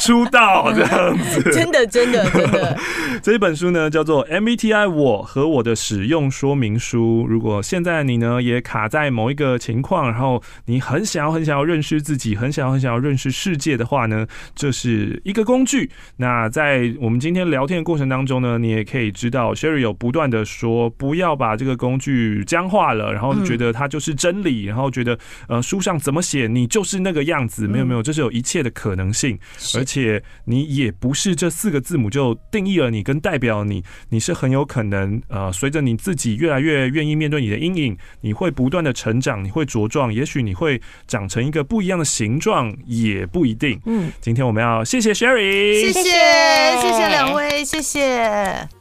[0.00, 2.78] 出道这样子，真的真的真的。
[3.22, 7.26] 这一本书呢叫做 MBTI 我和我的使用说明书。
[7.28, 14.24] 如果现在你呢也卡在某一个情况，然后你很想要、很想要认识自己，很想要、很想要认识世界的话呢，
[14.54, 15.90] 这是一个工具。
[16.18, 25.18] 那在我们今天聊天的过程当中呢，你也可以知道，Sherry 有不断的说，不要把这个工具僵化了，然后觉得它就是真理，然后觉得
[25.48, 27.66] 呃书上怎么写，你就是那个样子。
[27.66, 29.36] 没有没有，这是有一切的可能性，
[29.76, 38.97] 而且你也不是这四个字母就定义了你跟代表你，你是很有可能呃随着你自己越来越愿意面对你的阴影，你会不断的成。
[38.98, 43.80] 成长，你会茁壮，也许你会长成一个不一样的形状，也不一定。
[43.86, 48.77] 嗯，今天我们要谢谢 Sherry，谢谢谢谢两位，谢谢。